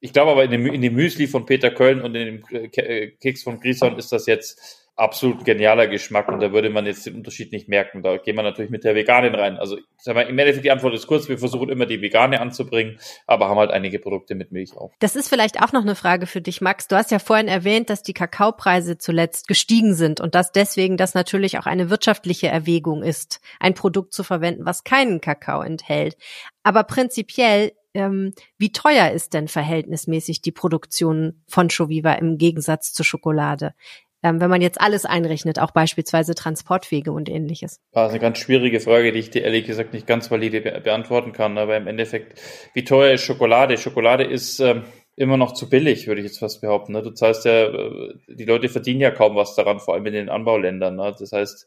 ich 0.00 0.12
glaube 0.12 0.32
aber 0.32 0.44
in 0.44 0.50
dem, 0.50 0.66
in 0.66 0.82
dem 0.82 0.94
Müsli 0.94 1.26
von 1.26 1.46
Peter 1.46 1.70
Köln 1.70 2.00
und 2.00 2.14
in 2.14 2.42
dem 2.42 2.44
äh, 2.50 3.08
Keks 3.10 3.42
von 3.42 3.60
Grison 3.60 3.96
ist 3.96 4.12
das 4.12 4.26
jetzt 4.26 4.87
absolut 4.98 5.44
genialer 5.44 5.86
Geschmack 5.86 6.28
und 6.28 6.40
da 6.40 6.52
würde 6.52 6.70
man 6.70 6.84
jetzt 6.84 7.06
den 7.06 7.14
Unterschied 7.14 7.52
nicht 7.52 7.68
merken. 7.68 8.02
Da 8.02 8.16
gehen 8.16 8.36
wir 8.36 8.42
natürlich 8.42 8.70
mit 8.70 8.82
der 8.82 8.94
Veganin 8.94 9.34
rein. 9.34 9.56
Also 9.56 9.78
sag 9.96 10.16
mal, 10.16 10.22
im 10.22 10.38
Endeffekt 10.38 10.64
die 10.64 10.70
Antwort 10.72 10.92
ist 10.94 11.06
kurz, 11.06 11.28
wir 11.28 11.38
versuchen 11.38 11.68
immer 11.68 11.86
die 11.86 12.02
Vegane 12.02 12.40
anzubringen, 12.40 12.98
aber 13.26 13.48
haben 13.48 13.58
halt 13.58 13.70
einige 13.70 14.00
Produkte 14.00 14.34
mit 14.34 14.50
Milch 14.50 14.76
auch. 14.76 14.92
Das 14.98 15.14
ist 15.14 15.28
vielleicht 15.28 15.62
auch 15.62 15.72
noch 15.72 15.82
eine 15.82 15.94
Frage 15.94 16.26
für 16.26 16.40
dich, 16.40 16.60
Max. 16.60 16.88
Du 16.88 16.96
hast 16.96 17.12
ja 17.12 17.20
vorhin 17.20 17.46
erwähnt, 17.46 17.90
dass 17.90 18.02
die 18.02 18.12
Kakaopreise 18.12 18.98
zuletzt 18.98 19.46
gestiegen 19.46 19.94
sind 19.94 20.20
und 20.20 20.34
dass 20.34 20.50
deswegen 20.50 20.96
das 20.96 21.14
natürlich 21.14 21.58
auch 21.58 21.66
eine 21.66 21.90
wirtschaftliche 21.90 22.48
Erwägung 22.48 23.04
ist, 23.04 23.40
ein 23.60 23.74
Produkt 23.74 24.12
zu 24.12 24.24
verwenden, 24.24 24.66
was 24.66 24.82
keinen 24.82 25.20
Kakao 25.20 25.62
enthält. 25.62 26.16
Aber 26.64 26.82
prinzipiell 26.82 27.72
ähm, 27.94 28.32
wie 28.58 28.70
teuer 28.70 29.10
ist 29.10 29.34
denn 29.34 29.48
verhältnismäßig 29.48 30.42
die 30.42 30.52
Produktion 30.52 31.42
von 31.48 31.70
Shoviva 31.70 32.12
im 32.12 32.38
Gegensatz 32.38 32.92
zur 32.92 33.04
Schokolade? 33.04 33.74
Ähm, 34.22 34.40
wenn 34.40 34.50
man 34.50 34.60
jetzt 34.60 34.80
alles 34.80 35.04
einrechnet, 35.04 35.58
auch 35.58 35.70
beispielsweise 35.70 36.34
Transportwege 36.34 37.12
und 37.12 37.28
ähnliches? 37.28 37.80
Das 37.92 38.08
ist 38.08 38.10
eine 38.10 38.20
ganz 38.20 38.38
schwierige 38.38 38.80
Frage, 38.80 39.12
die 39.12 39.20
ich 39.20 39.30
dir 39.30 39.42
ehrlich 39.42 39.66
gesagt 39.66 39.92
nicht 39.92 40.06
ganz 40.06 40.30
valide 40.30 40.60
be 40.60 40.80
beantworten 40.80 41.32
kann. 41.32 41.58
Aber 41.58 41.76
im 41.76 41.86
Endeffekt, 41.86 42.40
wie 42.74 42.84
teuer 42.84 43.12
ist 43.14 43.22
Schokolade? 43.22 43.78
Schokolade 43.78 44.24
ist 44.24 44.60
ähm, 44.60 44.84
immer 45.18 45.36
noch 45.36 45.52
zu 45.52 45.68
billig, 45.68 46.06
würde 46.06 46.20
ich 46.20 46.26
jetzt 46.26 46.38
fast 46.38 46.60
behaupten. 46.60 46.92
Ne? 46.92 47.02
Das 47.02 47.20
heißt 47.20 47.44
ja, 47.44 47.64
äh, 47.64 48.14
die 48.28 48.44
Leute 48.44 48.68
verdienen 48.68 49.00
ja 49.00 49.10
kaum 49.10 49.36
was 49.36 49.54
daran, 49.54 49.80
vor 49.80 49.94
allem 49.94 50.06
in 50.06 50.14
den 50.14 50.28
Anbauländern. 50.28 50.96
Ne? 50.96 51.14
Das 51.18 51.32
heißt, 51.32 51.66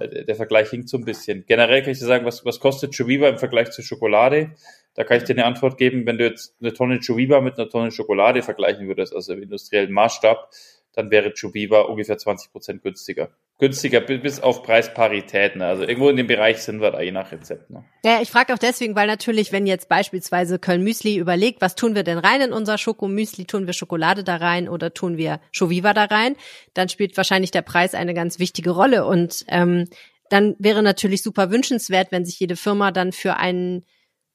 äh, 0.00 0.24
der 0.24 0.36
Vergleich 0.36 0.70
hinkt 0.70 0.88
so 0.88 0.98
ein 0.98 1.04
bisschen. 1.04 1.44
Generell 1.46 1.82
kann 1.82 1.92
ich 1.92 1.98
dir 1.98 2.06
sagen, 2.06 2.24
was, 2.24 2.44
was 2.44 2.60
kostet 2.60 2.96
Choviva 2.96 3.28
im 3.28 3.38
Vergleich 3.38 3.70
zu 3.70 3.82
Schokolade? 3.82 4.52
Da 4.94 5.02
kann 5.02 5.16
ich 5.16 5.24
dir 5.24 5.34
eine 5.34 5.44
Antwort 5.44 5.76
geben, 5.76 6.06
wenn 6.06 6.18
du 6.18 6.24
jetzt 6.24 6.54
eine 6.60 6.72
Tonne 6.72 7.00
Choviva 7.04 7.40
mit 7.40 7.58
einer 7.58 7.68
Tonne 7.68 7.90
Schokolade 7.90 8.42
vergleichen 8.42 8.86
würdest, 8.86 9.14
also 9.14 9.32
im 9.32 9.42
industriellen 9.42 9.92
Maßstab, 9.92 10.50
dann 10.94 11.10
wäre 11.10 11.32
Chubiva 11.34 11.82
ungefähr 11.82 12.18
20 12.18 12.52
Prozent 12.52 12.82
günstiger. 12.82 13.30
Günstiger 13.58 14.00
bis 14.00 14.40
auf 14.40 14.62
Preisparität. 14.62 15.56
Ne? 15.56 15.66
Also 15.66 15.82
irgendwo 15.84 16.08
in 16.08 16.16
dem 16.16 16.26
Bereich 16.26 16.58
sind 16.62 16.80
wir 16.80 16.90
da 16.90 17.00
je 17.00 17.12
nach 17.12 17.30
Rezept. 17.32 17.70
Ne? 17.70 17.84
Ja, 18.04 18.20
ich 18.20 18.30
frage 18.30 18.52
auch 18.52 18.58
deswegen, 18.58 18.96
weil 18.96 19.06
natürlich, 19.06 19.52
wenn 19.52 19.66
jetzt 19.66 19.88
beispielsweise 19.88 20.58
Köln 20.58 20.82
Müsli 20.82 21.16
überlegt, 21.16 21.60
was 21.60 21.74
tun 21.74 21.94
wir 21.94 22.02
denn 22.02 22.18
rein 22.18 22.40
in 22.40 22.52
unser 22.52 22.78
Schokomüsli? 22.78 23.44
Tun 23.44 23.66
wir 23.66 23.74
Schokolade 23.74 24.24
da 24.24 24.36
rein 24.36 24.68
oder 24.68 24.92
tun 24.92 25.16
wir 25.16 25.40
Choviva 25.56 25.94
da 25.94 26.04
rein? 26.04 26.36
Dann 26.74 26.88
spielt 26.88 27.16
wahrscheinlich 27.16 27.50
der 27.50 27.62
Preis 27.62 27.94
eine 27.94 28.14
ganz 28.14 28.38
wichtige 28.38 28.70
Rolle. 28.70 29.04
Und 29.04 29.44
ähm, 29.48 29.88
dann 30.30 30.56
wäre 30.58 30.82
natürlich 30.82 31.22
super 31.22 31.50
wünschenswert, 31.50 32.10
wenn 32.10 32.24
sich 32.24 32.40
jede 32.40 32.56
Firma 32.56 32.90
dann 32.90 33.12
für 33.12 33.36
ein 33.36 33.84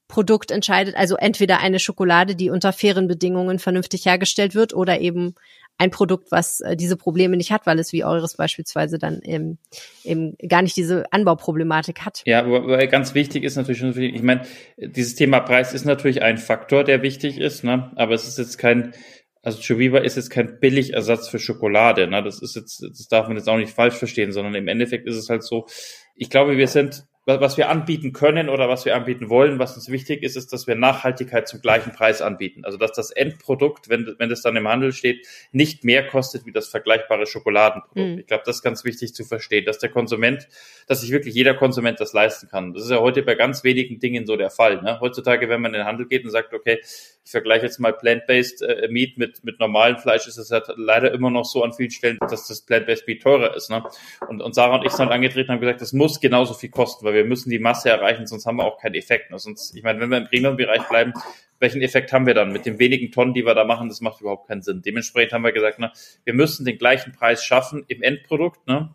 Produkt 0.10 0.50
entscheidet, 0.50 0.96
also 0.96 1.16
entweder 1.16 1.60
eine 1.60 1.80
Schokolade, 1.80 2.36
die 2.36 2.50
unter 2.50 2.74
fairen 2.74 3.08
Bedingungen 3.08 3.60
vernünftig 3.60 4.06
hergestellt 4.06 4.56
wird, 4.56 4.74
oder 4.74 5.00
eben 5.00 5.36
ein 5.80 5.92
Produkt, 5.92 6.32
was 6.32 6.60
äh, 6.60 6.76
diese 6.76 6.98
Probleme 6.98 7.38
nicht 7.38 7.52
hat, 7.52 7.66
weil 7.66 7.80
es 7.80 7.94
wie 7.94 8.04
eures 8.04 8.36
beispielsweise 8.36 9.00
dann 9.00 9.22
eben, 9.24 9.58
eben 10.04 10.36
gar 10.48 10.62
nicht 10.62 10.76
diese 10.76 11.12
Anbauproblematik 11.12 12.02
hat. 12.02 12.22
Ja, 12.26 12.44
aber 12.44 12.86
ganz 12.88 13.16
wichtig 13.16 13.44
ist 13.44 13.56
natürlich, 13.56 13.82
ich 14.14 14.22
meine, 14.22 14.42
dieses 14.78 15.16
Thema 15.16 15.40
Preis 15.40 15.74
ist 15.74 15.86
natürlich 15.86 16.22
ein 16.22 16.38
Faktor, 16.38 16.84
der 16.84 17.02
wichtig 17.02 17.40
ist, 17.40 17.64
ne? 17.64 17.92
aber 17.96 18.14
es 18.14 18.28
ist 18.28 18.38
jetzt 18.38 18.58
kein, 18.58 18.94
also 19.42 19.62
Cheviva 19.62 20.00
ist 20.00 20.18
jetzt 20.18 20.30
kein 20.30 20.60
Billigersatz 20.60 21.30
für 21.30 21.40
Schokolade. 21.40 22.08
Ne? 22.08 22.22
Das 22.24 22.42
ist 22.42 22.58
jetzt, 22.58 22.84
das 22.84 23.08
darf 23.08 23.30
man 23.30 23.38
jetzt 23.38 23.48
auch 23.48 23.58
nicht 23.58 23.74
falsch 23.74 23.96
verstehen, 23.96 24.34
sondern 24.34 24.56
im 24.56 24.68
Endeffekt 24.68 25.08
ist 25.08 25.16
es 25.16 25.30
halt 25.30 25.44
so, 25.44 25.66
ich 26.14 26.30
glaube, 26.30 26.58
wir 26.58 26.68
sind 26.68 27.06
was 27.30 27.58
wir 27.58 27.70
anbieten 27.70 28.14
können 28.14 28.50
oder 28.50 28.70
was 28.70 28.86
wir 28.86 28.96
anbieten 28.96 29.30
wollen, 29.30 29.60
was 29.60 29.76
uns 29.76 29.90
wichtig 29.90 30.24
ist, 30.24 30.36
ist, 30.36 30.52
dass 30.52 30.68
wir 30.68 30.76
Nachhaltigkeit 30.76 31.48
zum 31.48 31.62
gleichen 31.62 31.92
Preis 31.92 32.22
anbieten. 32.22 32.66
Also 32.66 32.78
dass 32.78 32.92
das 32.94 33.12
Endprodukt, 33.12 33.90
wenn, 33.90 34.16
wenn 34.18 34.30
das 34.30 34.42
dann 34.42 34.56
im 34.56 34.68
Handel 34.68 34.92
steht, 34.92 35.28
nicht 35.52 35.84
mehr 35.84 36.08
kostet 36.08 36.46
wie 36.46 36.52
das 36.52 36.68
vergleichbare 36.68 37.28
Schokoladenprodukt. 37.28 37.96
Mhm. 37.96 38.20
Ich 38.20 38.28
glaube, 38.28 38.44
das 38.46 38.58
ist 38.58 38.64
ganz 38.64 38.84
wichtig 38.84 39.14
zu 39.14 39.24
verstehen, 39.24 39.66
dass 39.66 39.80
der 39.80 39.90
Konsument, 39.90 40.48
dass 40.88 41.02
sich 41.02 41.12
wirklich 41.12 41.36
jeder 41.36 41.54
Konsument 41.54 42.00
das 42.00 42.14
leisten 42.14 42.48
kann. 42.50 42.74
Das 42.74 42.84
ist 42.84 42.92
ja 42.92 43.00
heute 43.00 43.22
bei 43.22 43.36
ganz 43.36 43.64
wenigen 43.64 44.00
Dingen 44.00 44.26
so 44.26 44.36
der 44.36 44.50
Fall. 44.50 44.82
Ne? 44.82 45.00
Heutzutage, 45.00 45.50
wenn 45.50 45.62
man 45.62 45.74
in 45.74 45.82
den 45.82 45.88
Handel 45.88 46.08
geht 46.08 46.24
und 46.26 46.32
sagt, 46.32 46.54
okay, 46.54 46.80
ich 46.82 47.32
vergleiche 47.32 47.66
jetzt 47.66 47.80
mal 47.80 47.94
Plant-Based 47.94 48.64
äh, 48.64 48.88
Meat 48.90 49.18
mit, 49.18 49.44
mit 49.44 49.60
normalem 49.60 49.98
Fleisch, 49.98 50.26
ist 50.28 50.38
es 50.38 50.50
halt 50.50 50.66
leider 50.78 51.12
immer 51.12 51.30
noch 51.30 51.46
so 51.46 51.64
an 51.64 51.74
vielen 51.74 51.92
Stellen, 51.92 52.18
dass 52.22 52.48
das 52.48 52.62
Plant-Based 52.62 53.08
Meat 53.08 53.22
teurer 53.22 53.56
ist. 53.56 53.70
Ne? 53.70 53.84
Und, 54.28 54.42
und 54.42 54.56
Sarah 54.56 54.78
und 54.78 54.86
ich 54.86 54.92
sind 54.92 55.06
halt 55.06 55.12
angetreten 55.12 55.50
und 55.50 55.56
haben 55.56 55.62
gesagt, 55.62 55.82
das 55.82 55.94
muss 55.94 56.20
genauso 56.20 56.54
viel 56.54 56.70
kosten, 56.70 57.06
weil 57.06 57.14
wir 57.14 57.19
müssen 57.24 57.50
die 57.50 57.60
Masse 57.60 57.90
erreichen, 57.90 58.28
sonst 58.28 58.46
haben 58.46 58.58
wir 58.58 58.66
auch 58.66 58.80
keinen 58.80 58.96
Effekt. 58.96 59.32
Ne? 59.32 59.40
Sonst, 59.40 59.76
ich 59.76 59.84
meine, 59.84 60.00
wenn 60.00 60.10
wir 60.10 60.18
im 60.18 60.28
Premium-Bereich 60.28 60.88
bleiben, 60.88 61.14
welchen 61.60 61.82
Effekt 61.82 62.14
haben 62.14 62.26
wir 62.26 62.34
dann 62.34 62.52
mit 62.52 62.66
den 62.66 62.80
wenigen 62.80 63.12
Tonnen, 63.12 63.34
die 63.34 63.46
wir 63.46 63.54
da 63.54 63.66
machen? 63.66 63.90
Das 63.90 64.02
macht 64.02 64.22
überhaupt 64.22 64.48
keinen 64.48 64.62
Sinn. 64.62 64.82
Dementsprechend 64.82 65.34
haben 65.34 65.44
wir 65.44 65.52
gesagt, 65.52 65.80
ne, 65.80 65.92
wir 66.24 66.34
müssen 66.34 66.66
den 66.66 66.78
gleichen 66.78 67.12
Preis 67.12 67.44
schaffen 67.44 67.84
im 67.88 68.02
Endprodukt. 68.02 68.66
Ne? 68.68 68.94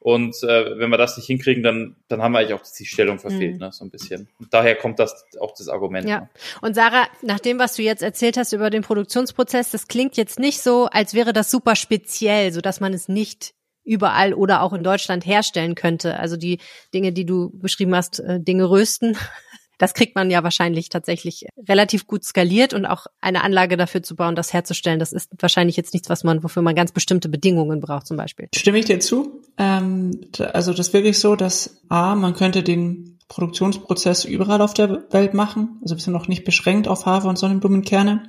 Und 0.00 0.42
äh, 0.42 0.78
wenn 0.78 0.88
wir 0.88 0.96
das 0.96 1.18
nicht 1.18 1.26
hinkriegen, 1.26 1.62
dann, 1.62 1.96
dann 2.08 2.22
haben 2.22 2.32
wir 2.32 2.38
eigentlich 2.38 2.54
auch 2.54 2.62
die 2.62 2.86
Stellung 2.86 3.18
verfehlt, 3.18 3.54
mhm. 3.54 3.60
ne, 3.60 3.72
so 3.72 3.84
ein 3.84 3.90
bisschen. 3.90 4.28
Und 4.38 4.52
daher 4.52 4.74
kommt 4.74 4.98
das 4.98 5.26
auch 5.38 5.54
das 5.54 5.68
Argument. 5.68 6.08
Ja. 6.08 6.20
Ne? 6.20 6.30
Und 6.62 6.74
Sarah, 6.74 7.06
nach 7.22 7.38
dem, 7.38 7.58
was 7.58 7.76
du 7.76 7.82
jetzt 7.82 8.02
erzählt 8.02 8.38
hast 8.38 8.52
über 8.52 8.70
den 8.70 8.82
Produktionsprozess, 8.82 9.70
das 9.70 9.88
klingt 9.88 10.16
jetzt 10.16 10.38
nicht 10.38 10.62
so, 10.62 10.86
als 10.86 11.12
wäre 11.12 11.32
das 11.34 11.50
super 11.50 11.76
speziell, 11.76 12.50
so 12.52 12.62
dass 12.62 12.80
man 12.80 12.94
es 12.94 13.08
nicht 13.08 13.52
überall 13.84 14.34
oder 14.34 14.62
auch 14.62 14.72
in 14.72 14.82
Deutschland 14.82 15.26
herstellen 15.26 15.74
könnte. 15.74 16.18
Also 16.18 16.36
die 16.36 16.58
Dinge, 16.94 17.12
die 17.12 17.26
du 17.26 17.50
beschrieben 17.54 17.94
hast, 17.94 18.20
äh, 18.20 18.40
Dinge 18.40 18.68
rösten, 18.70 19.16
das 19.78 19.94
kriegt 19.94 20.14
man 20.14 20.30
ja 20.30 20.42
wahrscheinlich 20.42 20.90
tatsächlich 20.90 21.46
relativ 21.68 22.06
gut 22.06 22.22
skaliert 22.24 22.74
und 22.74 22.84
auch 22.84 23.06
eine 23.20 23.42
Anlage 23.42 23.76
dafür 23.76 24.02
zu 24.02 24.14
bauen, 24.14 24.34
das 24.34 24.52
herzustellen, 24.52 24.98
das 24.98 25.12
ist 25.12 25.30
wahrscheinlich 25.38 25.76
jetzt 25.76 25.94
nichts, 25.94 26.10
was 26.10 26.22
man, 26.22 26.42
wofür 26.42 26.62
man 26.62 26.74
ganz 26.74 26.92
bestimmte 26.92 27.30
Bedingungen 27.30 27.80
braucht 27.80 28.06
zum 28.06 28.18
Beispiel. 28.18 28.48
Stimme 28.54 28.78
ich 28.78 28.84
dir 28.84 29.00
zu? 29.00 29.40
Ähm, 29.56 30.20
also 30.52 30.72
das 30.72 30.88
ist 30.88 30.92
wirklich 30.92 31.18
so, 31.18 31.34
dass 31.34 31.82
A, 31.88 32.14
man 32.14 32.34
könnte 32.34 32.62
den 32.62 33.18
Produktionsprozess 33.28 34.24
überall 34.24 34.60
auf 34.60 34.74
der 34.74 35.04
Welt 35.12 35.32
machen. 35.32 35.78
Also 35.82 35.94
wir 35.94 36.02
sind 36.02 36.12
noch 36.12 36.28
nicht 36.28 36.44
beschränkt 36.44 36.88
auf 36.88 37.06
Hafer 37.06 37.28
und 37.28 37.38
Sonnenblumenkerne. 37.38 38.24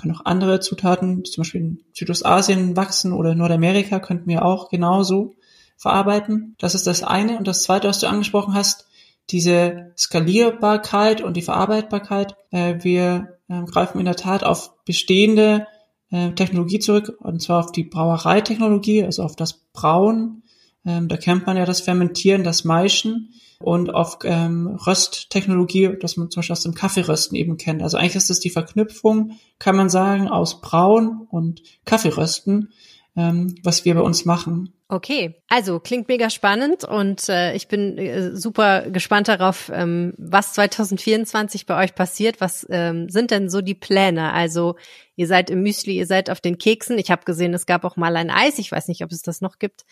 Können 0.00 0.16
auch 0.16 0.24
andere 0.24 0.60
Zutaten, 0.60 1.22
die 1.22 1.30
zum 1.30 1.42
Beispiel 1.42 1.60
in 1.60 1.84
Südostasien 1.92 2.76
wachsen 2.76 3.12
oder 3.12 3.32
in 3.32 3.38
Nordamerika, 3.38 4.00
könnten 4.00 4.28
wir 4.28 4.44
auch 4.44 4.68
genauso 4.68 5.34
verarbeiten. 5.76 6.56
Das 6.58 6.74
ist 6.74 6.86
das 6.86 7.02
eine. 7.02 7.38
Und 7.38 7.46
das 7.46 7.62
zweite, 7.62 7.88
was 7.88 8.00
du 8.00 8.08
angesprochen 8.08 8.54
hast, 8.54 8.86
diese 9.30 9.92
Skalierbarkeit 9.96 11.20
und 11.20 11.36
die 11.36 11.42
Verarbeitbarkeit. 11.42 12.34
Äh, 12.50 12.76
wir 12.80 13.38
äh, 13.48 13.62
greifen 13.64 13.98
in 13.98 14.04
der 14.04 14.16
Tat 14.16 14.44
auf 14.44 14.72
bestehende 14.84 15.66
äh, 16.10 16.32
Technologie 16.32 16.80
zurück, 16.80 17.16
und 17.20 17.40
zwar 17.40 17.60
auf 17.60 17.72
die 17.72 17.84
Brauereitechnologie, 17.84 19.04
also 19.04 19.22
auf 19.22 19.36
das 19.36 19.54
Brauen. 19.72 20.42
Ähm, 20.86 21.08
da 21.08 21.16
kennt 21.16 21.46
man 21.46 21.56
ja 21.56 21.66
das 21.66 21.80
Fermentieren, 21.80 22.44
das 22.44 22.64
Maischen 22.64 23.34
und 23.62 23.94
auf 23.94 24.18
ähm, 24.24 24.78
Rösttechnologie, 24.86 25.96
das 26.00 26.16
man 26.16 26.30
zum 26.30 26.40
Beispiel 26.40 26.54
aus 26.54 26.62
dem 26.62 26.74
Kaffeerösten 26.74 27.36
eben 27.36 27.58
kennt. 27.58 27.82
Also 27.82 27.98
eigentlich 27.98 28.16
ist 28.16 28.30
das 28.30 28.40
die 28.40 28.50
Verknüpfung, 28.50 29.38
kann 29.58 29.76
man 29.76 29.90
sagen, 29.90 30.28
aus 30.28 30.62
Brauen 30.62 31.26
und 31.30 31.62
Kaffeerösten, 31.84 32.72
ähm, 33.16 33.54
was 33.62 33.84
wir 33.84 33.94
bei 33.94 34.00
uns 34.00 34.24
machen. 34.24 34.72
Okay, 34.92 35.36
also 35.48 35.78
klingt 35.78 36.08
mega 36.08 36.30
spannend 36.30 36.82
und 36.82 37.28
äh, 37.28 37.54
ich 37.54 37.68
bin 37.68 37.96
äh, 37.96 38.34
super 38.34 38.90
gespannt 38.90 39.28
darauf, 39.28 39.70
ähm, 39.72 40.14
was 40.18 40.54
2024 40.54 41.64
bei 41.64 41.84
euch 41.84 41.94
passiert. 41.94 42.40
Was 42.40 42.66
ähm, 42.70 43.08
sind 43.08 43.30
denn 43.30 43.48
so 43.50 43.60
die 43.60 43.76
Pläne? 43.76 44.32
Also 44.32 44.74
ihr 45.14 45.28
seid 45.28 45.48
im 45.48 45.62
Müsli, 45.62 45.96
ihr 45.96 46.06
seid 46.06 46.28
auf 46.28 46.40
den 46.40 46.58
Keksen. 46.58 46.98
Ich 46.98 47.12
habe 47.12 47.24
gesehen, 47.24 47.54
es 47.54 47.66
gab 47.66 47.84
auch 47.84 47.96
mal 47.96 48.16
ein 48.16 48.30
Eis. 48.30 48.58
Ich 48.58 48.72
weiß 48.72 48.88
nicht, 48.88 49.04
ob 49.04 49.12
es 49.12 49.22
das 49.22 49.40
noch 49.40 49.60
gibt. 49.60 49.84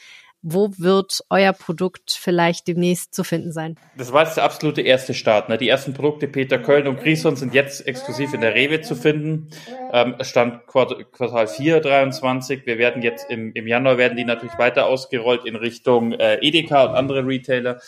Wo 0.43 0.71
wird 0.79 1.25
euer 1.31 1.53
Produkt 1.53 2.13
vielleicht 2.13 2.69
demnächst 2.69 3.13
zu 3.13 3.25
finden 3.25 3.51
sein? 3.51 3.77
Das 3.97 4.13
war 4.13 4.25
jetzt 4.25 4.37
der 4.37 4.45
absolute 4.45 4.83
erste 4.83 5.13
Start. 5.13 5.49
Ne? 5.49 5.59
Die 5.59 5.69
ersten 5.69 5.95
Produkte 5.95 6.29
Peter 6.29 6.59
Köln 6.59 6.87
und 6.87 7.01
Grison 7.01 7.35
sind 7.35 7.55
jetzt 7.55 7.87
exklusiv 7.87 8.33
in 8.35 8.41
der 8.41 8.55
Rewe 8.55 8.81
zu 8.81 8.95
finden. 8.95 9.51
Ähm, 9.93 10.15
Stand 10.21 10.67
Quartal 10.69 11.49
4 11.49 11.81
23. 11.81 12.67
Wir 12.67 12.79
werden 12.79 13.03
jetzt 13.03 13.29
im, 13.29 13.53
im 13.55 13.67
Januar 13.67 13.99
werden 13.99 14.17
die 14.17 14.25
natürlich 14.25 14.57
weiter 14.59 14.87
ausgerollt 14.87 15.45
in 15.45 15.57
Richtung 15.57 16.13
äh, 16.13 16.39
Edeka 16.41 16.85
und 16.85 16.95
andere 16.95 17.27
Retailer. 17.27 17.81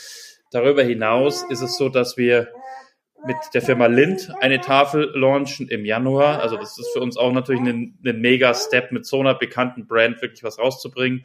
Darüber 0.50 0.82
hinaus 0.82 1.44
ist 1.48 1.60
es 1.60 1.76
so, 1.76 1.88
dass 1.88 2.16
wir 2.16 2.48
mit 3.26 3.36
der 3.54 3.62
Firma 3.62 3.86
Lind 3.86 4.32
eine 4.40 4.60
Tafel 4.60 5.12
launchen 5.14 5.68
im 5.68 5.84
Januar. 5.84 6.40
Also 6.40 6.56
das 6.56 6.78
ist 6.78 6.92
für 6.92 7.00
uns 7.00 7.16
auch 7.16 7.32
natürlich 7.32 7.62
ein, 7.62 7.98
ein 8.04 8.20
mega 8.20 8.54
Step, 8.54 8.92
mit 8.92 9.06
so 9.06 9.20
einer 9.20 9.34
bekannten 9.34 9.86
Brand 9.86 10.22
wirklich 10.22 10.42
was 10.42 10.58
rauszubringen. 10.58 11.24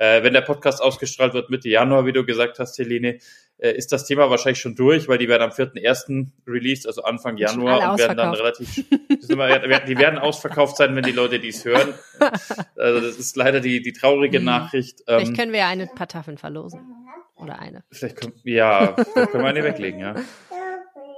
Äh, 0.00 0.22
wenn 0.22 0.32
der 0.32 0.40
Podcast 0.40 0.82
ausgestrahlt 0.82 1.34
wird 1.34 1.50
Mitte 1.50 1.68
Januar, 1.68 2.06
wie 2.06 2.12
du 2.12 2.24
gesagt 2.24 2.58
hast, 2.58 2.78
Helene, 2.78 3.18
äh, 3.58 3.72
ist 3.72 3.92
das 3.92 4.06
Thema 4.06 4.30
wahrscheinlich 4.30 4.58
schon 4.58 4.74
durch, 4.74 5.08
weil 5.08 5.18
die 5.18 5.28
werden 5.28 5.42
am 5.42 5.50
4.1. 5.50 6.28
released, 6.46 6.86
also 6.86 7.02
Anfang 7.02 7.36
Januar 7.36 7.92
und 7.92 7.98
werden 7.98 8.16
dann 8.16 8.32
relativ, 8.32 8.76
die 8.76 9.98
werden 9.98 10.18
ausverkauft 10.18 10.78
sein, 10.78 10.96
wenn 10.96 11.02
die 11.02 11.12
Leute 11.12 11.38
dies 11.38 11.66
hören. 11.66 11.92
Also 12.76 13.00
das 13.00 13.18
ist 13.18 13.36
leider 13.36 13.60
die, 13.60 13.82
die 13.82 13.92
traurige 13.92 14.38
hm. 14.38 14.44
Nachricht. 14.44 15.02
Vielleicht 15.04 15.28
ähm, 15.28 15.36
können 15.36 15.52
wir 15.52 15.60
ja 15.60 15.68
eine 15.68 15.86
paar 15.86 16.08
Tafeln 16.08 16.38
verlosen. 16.38 16.80
Oder 17.36 17.58
eine. 17.58 17.84
Vielleicht 17.90 18.16
können, 18.16 18.32
ja, 18.44 18.94
vielleicht 18.94 19.32
können 19.32 19.44
wir 19.44 19.48
eine 19.48 19.64
weglegen, 19.64 20.00
ja. 20.00 20.14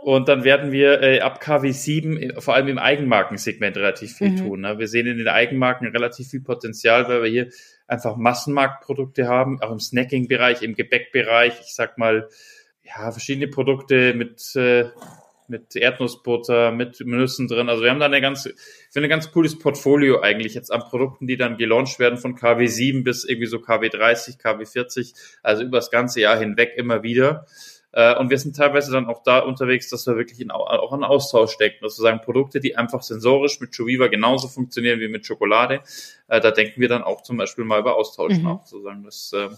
Und 0.03 0.27
dann 0.29 0.43
werden 0.43 0.73
wir 0.73 1.01
äh, 1.01 1.21
ab 1.21 1.41
KW7 1.41 2.19
äh, 2.19 2.41
vor 2.41 2.55
allem 2.55 2.67
im 2.67 2.79
Eigenmarkensegment 2.79 3.77
relativ 3.77 4.17
viel 4.17 4.31
mhm. 4.31 4.37
tun. 4.37 4.61
Ne? 4.63 4.77
Wir 4.81 4.89
sehen 4.89 5.07
in 5.07 5.17
den 5.17 5.29
Eigenmarken 5.29 5.87
relativ 5.87 6.29
viel 6.29 6.41
Potenzial, 6.41 7.09
weil 7.09 7.23
wir 7.23 7.31
hier 7.31 7.49
einfach 7.87 8.17
Massenmarktprodukte 8.17 9.29
haben, 9.29 9.63
auch 9.63 9.71
im 9.71 9.79
Snacking-Bereich, 9.79 10.63
im 10.63 10.75
Gebäckbereich. 10.75 11.61
Ich 11.61 11.75
sag 11.77 11.99
mal, 11.99 12.29
ja, 12.83 13.13
verschiedene 13.13 13.47
Produkte 13.47 14.13
mit, 14.15 14.57
äh, 14.57 14.87
mit 15.47 15.77
Erdnussbutter, 15.77 16.73
mit 16.73 16.99
Nüssen 16.99 17.47
drin. 17.47 17.69
Also 17.69 17.85
wir 17.85 17.91
haben 17.91 18.01
da 18.01 18.07
eine 18.07 18.21
ganz, 18.21 18.53
für 18.91 19.01
ein 19.01 19.09
ganz 19.09 19.31
cooles 19.31 19.57
Portfolio 19.57 20.21
eigentlich 20.21 20.55
jetzt 20.55 20.73
an 20.73 20.81
Produkten, 20.81 21.29
die 21.29 21.37
dann 21.37 21.59
gelauncht 21.59 22.01
werden 22.01 22.19
von 22.19 22.37
KW7 22.37 23.05
bis 23.05 23.23
irgendwie 23.25 23.47
so 23.47 23.59
KW30, 23.59 24.41
KW40, 24.43 25.15
also 25.45 25.63
über 25.63 25.79
das 25.79 25.93
ganze 25.93 26.23
Jahr 26.23 26.37
hinweg 26.37 26.73
immer 26.77 27.05
wieder. 27.05 27.47
Äh, 27.93 28.17
und 28.17 28.31
wir 28.31 28.39
sind 28.39 28.57
teilweise 28.57 28.91
dann 28.91 29.07
auch 29.07 29.23
da 29.23 29.41
unterwegs, 29.41 29.91
dass 29.91 30.07
wir 30.07 30.17
wirklich 30.17 30.41
in, 30.41 30.51
auch 30.51 30.93
an 30.93 31.05
Austausch 31.05 31.57
denken. 31.59 31.79
Sozusagen 31.83 32.21
Produkte, 32.21 32.61
die 32.61 32.77
einfach 32.77 33.03
sensorisch 33.03 33.61
mit 33.61 33.75
Joviva 33.77 34.09
genauso 34.09 34.49
funktionieren 34.49 35.01
wie 35.01 35.09
mit 35.09 35.27
Schokolade. 35.27 35.81
Äh, 36.29 36.41
da 36.41 36.51
denken 36.51 36.81
wir 36.81 36.89
dann 36.89 37.03
auch 37.03 37.23
zum 37.23 37.37
Beispiel 37.37 37.65
mal 37.65 37.81
über 37.81 37.97
Austausch 37.97 38.35
mhm. 38.35 38.45
nach. 38.45 38.67
Sozusagen. 38.67 39.05
Das, 39.05 39.33
äh, 39.35 39.49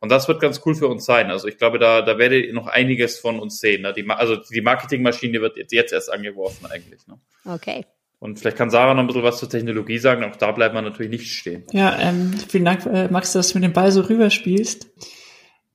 und 0.00 0.12
das 0.12 0.28
wird 0.28 0.40
ganz 0.40 0.60
cool 0.64 0.74
für 0.74 0.86
uns 0.86 1.04
sein. 1.04 1.30
Also 1.30 1.48
ich 1.48 1.58
glaube, 1.58 1.78
da, 1.78 2.02
da 2.02 2.18
werdet 2.18 2.46
ihr 2.46 2.52
noch 2.52 2.68
einiges 2.68 3.18
von 3.18 3.40
uns 3.40 3.58
sehen. 3.58 3.82
Ne? 3.82 3.92
Die, 3.92 4.08
also 4.08 4.36
die 4.36 4.60
Marketingmaschine 4.60 5.40
wird 5.40 5.56
jetzt, 5.56 5.72
jetzt 5.72 5.92
erst 5.92 6.12
angeworfen 6.12 6.66
eigentlich. 6.66 7.06
Ne? 7.06 7.18
Okay. 7.44 7.84
Und 8.20 8.38
vielleicht 8.38 8.56
kann 8.56 8.70
Sarah 8.70 8.94
noch 8.94 9.02
ein 9.02 9.06
bisschen 9.06 9.22
was 9.22 9.38
zur 9.38 9.50
Technologie 9.50 9.98
sagen. 9.98 10.24
Auch 10.24 10.36
da 10.36 10.52
bleibt 10.52 10.74
man 10.74 10.84
natürlich 10.84 11.10
nicht 11.10 11.32
stehen. 11.32 11.64
Ja, 11.72 11.98
ähm, 11.98 12.32
vielen 12.48 12.64
Dank, 12.64 12.86
äh, 12.86 13.08
Max, 13.08 13.32
dass 13.32 13.48
du 13.48 13.58
mit 13.58 13.64
dem 13.64 13.72
Ball 13.72 13.92
so 13.92 14.00
rüberspielst. 14.02 14.88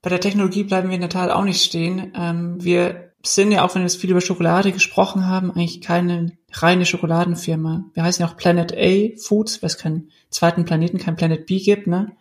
Bei 0.01 0.09
der 0.09 0.21
Technologie 0.21 0.63
bleiben 0.63 0.89
wir 0.89 0.95
in 0.95 1.01
der 1.01 1.09
Tat 1.09 1.29
auch 1.29 1.43
nicht 1.43 1.63
stehen. 1.63 2.13
Ähm, 2.15 2.63
wir 2.63 3.09
sind 3.21 3.51
ja, 3.51 3.65
auch 3.65 3.75
wenn 3.75 3.81
wir 3.81 3.88
jetzt 3.88 3.99
viel 3.99 4.12
über 4.12 4.21
Schokolade 4.21 4.71
gesprochen 4.71 5.27
haben, 5.27 5.51
eigentlich 5.51 5.81
keine 5.81 6.38
reine 6.53 6.85
Schokoladenfirma. 6.85 7.83
Wir 7.93 8.03
heißen 8.03 8.23
ja 8.23 8.31
auch 8.31 8.38
Planet 8.38 8.73
A 8.77 9.09
Foods, 9.17 9.62
weil 9.62 9.67
es 9.67 9.77
keinen 9.77 10.09
zweiten 10.29 10.63
Planeten, 10.63 10.99
kein 10.99 11.17
Planet 11.17 11.45
B 11.45 11.59
gibt. 11.59 11.88
Ne? 11.88 12.13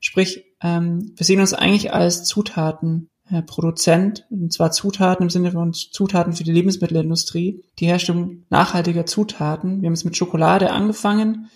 Sprich, 0.00 0.46
ähm, 0.62 1.12
wir 1.14 1.26
sehen 1.26 1.40
uns 1.40 1.52
eigentlich 1.52 1.92
als 1.92 2.24
Zutatenproduzent, 2.24 4.20
äh, 4.30 4.34
und 4.34 4.52
zwar 4.52 4.70
Zutaten 4.72 5.24
im 5.24 5.30
Sinne 5.30 5.52
von 5.52 5.74
Zutaten 5.74 6.32
für 6.32 6.44
die 6.44 6.52
Lebensmittelindustrie, 6.52 7.62
die 7.78 7.86
Herstellung 7.86 8.44
nachhaltiger 8.48 9.04
Zutaten. 9.04 9.82
Wir 9.82 9.88
haben 9.88 9.94
jetzt 9.94 10.04
mit 10.04 10.16
Schokolade 10.16 10.70
angefangen. 10.70 11.50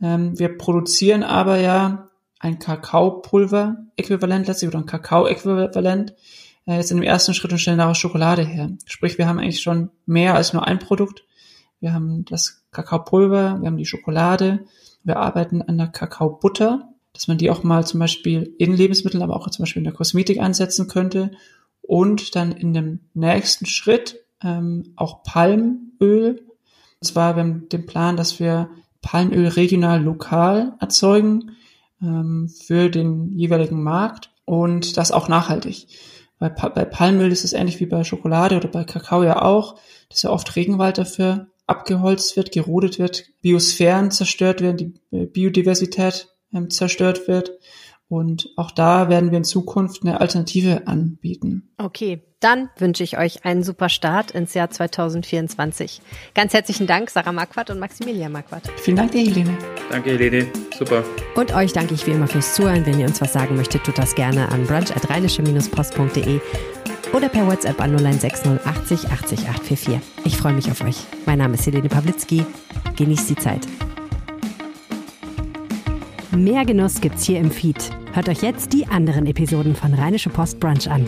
Ähm, 0.00 0.38
wir 0.38 0.56
produzieren 0.56 1.22
aber 1.22 1.58
ja 1.58 2.08
ein 2.38 2.58
Kakaopulver-Äquivalent 2.58 4.46
letztlich 4.46 4.68
oder 4.68 4.78
ein 4.78 4.86
Kakao-Äquivalent 4.86 6.14
äh, 6.66 6.76
jetzt 6.76 6.90
in 6.90 6.98
dem 6.98 7.04
ersten 7.04 7.34
Schritt 7.34 7.52
und 7.52 7.58
stellen 7.58 7.78
daraus 7.78 7.98
Schokolade 7.98 8.44
her. 8.44 8.70
Sprich, 8.84 9.18
wir 9.18 9.26
haben 9.26 9.38
eigentlich 9.38 9.62
schon 9.62 9.90
mehr 10.04 10.34
als 10.34 10.52
nur 10.52 10.66
ein 10.66 10.78
Produkt. 10.78 11.24
Wir 11.80 11.92
haben 11.92 12.24
das 12.24 12.64
Kakaopulver, 12.72 13.60
wir 13.60 13.66
haben 13.66 13.76
die 13.76 13.86
Schokolade 13.86 14.66
wir 15.06 15.18
arbeiten 15.18 15.62
an 15.62 15.78
der 15.78 15.86
Kakaobutter, 15.86 16.92
dass 17.12 17.28
man 17.28 17.38
die 17.38 17.48
auch 17.48 17.62
mal 17.62 17.86
zum 17.86 18.00
Beispiel 18.00 18.54
in 18.58 18.76
Lebensmitteln, 18.76 19.22
aber 19.22 19.36
auch 19.36 19.48
zum 19.48 19.62
Beispiel 19.62 19.80
in 19.80 19.84
der 19.84 19.92
Kosmetik 19.92 20.40
einsetzen 20.40 20.88
könnte. 20.88 21.30
Und 21.80 22.34
dann 22.34 22.50
in 22.50 22.74
dem 22.74 23.00
nächsten 23.14 23.66
Schritt 23.66 24.18
ähm, 24.42 24.94
auch 24.96 25.22
Palmöl. 25.22 26.44
Und 27.00 27.06
zwar 27.06 27.36
wir 27.36 27.44
haben 27.44 27.68
den 27.68 27.86
Plan, 27.86 28.16
dass 28.16 28.40
wir 28.40 28.68
Palmöl 29.00 29.46
regional 29.46 30.02
lokal 30.02 30.74
erzeugen 30.80 31.52
ähm, 32.02 32.48
für 32.48 32.88
den 32.90 33.36
jeweiligen 33.36 33.82
Markt 33.82 34.30
und 34.44 34.96
das 34.96 35.12
auch 35.12 35.28
nachhaltig. 35.28 35.88
Bei, 36.38 36.48
bei 36.48 36.84
Palmöl 36.84 37.32
ist 37.32 37.44
es 37.44 37.52
ähnlich 37.52 37.80
wie 37.80 37.86
bei 37.86 38.04
Schokolade 38.04 38.56
oder 38.56 38.68
bei 38.68 38.84
Kakao 38.84 39.22
ja 39.22 39.42
auch, 39.42 39.76
dass 40.10 40.22
ja 40.22 40.30
oft 40.30 40.54
Regenwald 40.54 40.98
dafür 40.98 41.48
abgeholzt 41.66 42.36
wird, 42.36 42.52
gerodet 42.52 42.98
wird, 42.98 43.24
Biosphären 43.42 44.10
zerstört 44.10 44.60
werden, 44.60 44.76
die 44.76 45.16
äh, 45.16 45.26
Biodiversität 45.26 46.28
ähm, 46.52 46.70
zerstört 46.70 47.26
wird. 47.26 47.52
Und 48.08 48.50
auch 48.56 48.70
da 48.70 49.08
werden 49.08 49.30
wir 49.32 49.38
in 49.38 49.44
Zukunft 49.44 50.02
eine 50.02 50.20
Alternative 50.20 50.86
anbieten. 50.86 51.72
Okay, 51.76 52.22
dann 52.38 52.68
wünsche 52.78 53.02
ich 53.02 53.18
euch 53.18 53.44
einen 53.44 53.64
super 53.64 53.88
Start 53.88 54.30
ins 54.30 54.54
Jahr 54.54 54.70
2024. 54.70 56.00
Ganz 56.34 56.54
herzlichen 56.54 56.86
Dank, 56.86 57.10
Sarah 57.10 57.32
Marquardt 57.32 57.70
und 57.70 57.80
Maximilian 57.80 58.30
Marquardt. 58.30 58.70
Vielen 58.76 58.96
Dank 58.96 59.10
dir, 59.10 59.24
Helene. 59.24 59.58
Danke, 59.90 60.10
Helene. 60.10 60.46
Super. 60.78 61.02
Und 61.34 61.54
euch 61.54 61.72
danke 61.72 61.94
ich 61.94 62.06
wie 62.06 62.12
immer 62.12 62.28
fürs 62.28 62.54
Zuhören. 62.54 62.86
Wenn 62.86 63.00
ihr 63.00 63.06
uns 63.06 63.20
was 63.20 63.32
sagen 63.32 63.56
möchtet, 63.56 63.84
tut 63.84 63.98
das 63.98 64.14
gerne 64.14 64.50
an 64.52 64.66
brunch.rheinische-post.de 64.66 66.40
oder 67.12 67.28
per 67.28 67.46
WhatsApp 67.46 67.80
an 67.80 67.96
0160 67.96 68.66
80 68.66 69.10
80 69.10 69.48
844. 69.48 69.98
Ich 70.24 70.36
freue 70.36 70.52
mich 70.52 70.70
auf 70.70 70.82
euch. 70.82 70.98
Mein 71.24 71.38
Name 71.38 71.54
ist 71.54 71.66
Helene 71.66 71.88
Pawlitzki. 71.88 72.44
Genießt 72.96 73.30
die 73.30 73.36
Zeit. 73.36 73.66
Mehr 76.36 76.66
Genuss 76.66 77.00
gibt's 77.00 77.24
hier 77.24 77.40
im 77.40 77.50
Feed. 77.50 77.90
Hört 78.12 78.28
euch 78.28 78.42
jetzt 78.42 78.72
die 78.72 78.86
anderen 78.86 79.26
Episoden 79.26 79.74
von 79.74 79.94
Rheinische 79.94 80.28
Post 80.28 80.60
Brunch 80.60 80.88
an. 80.88 81.06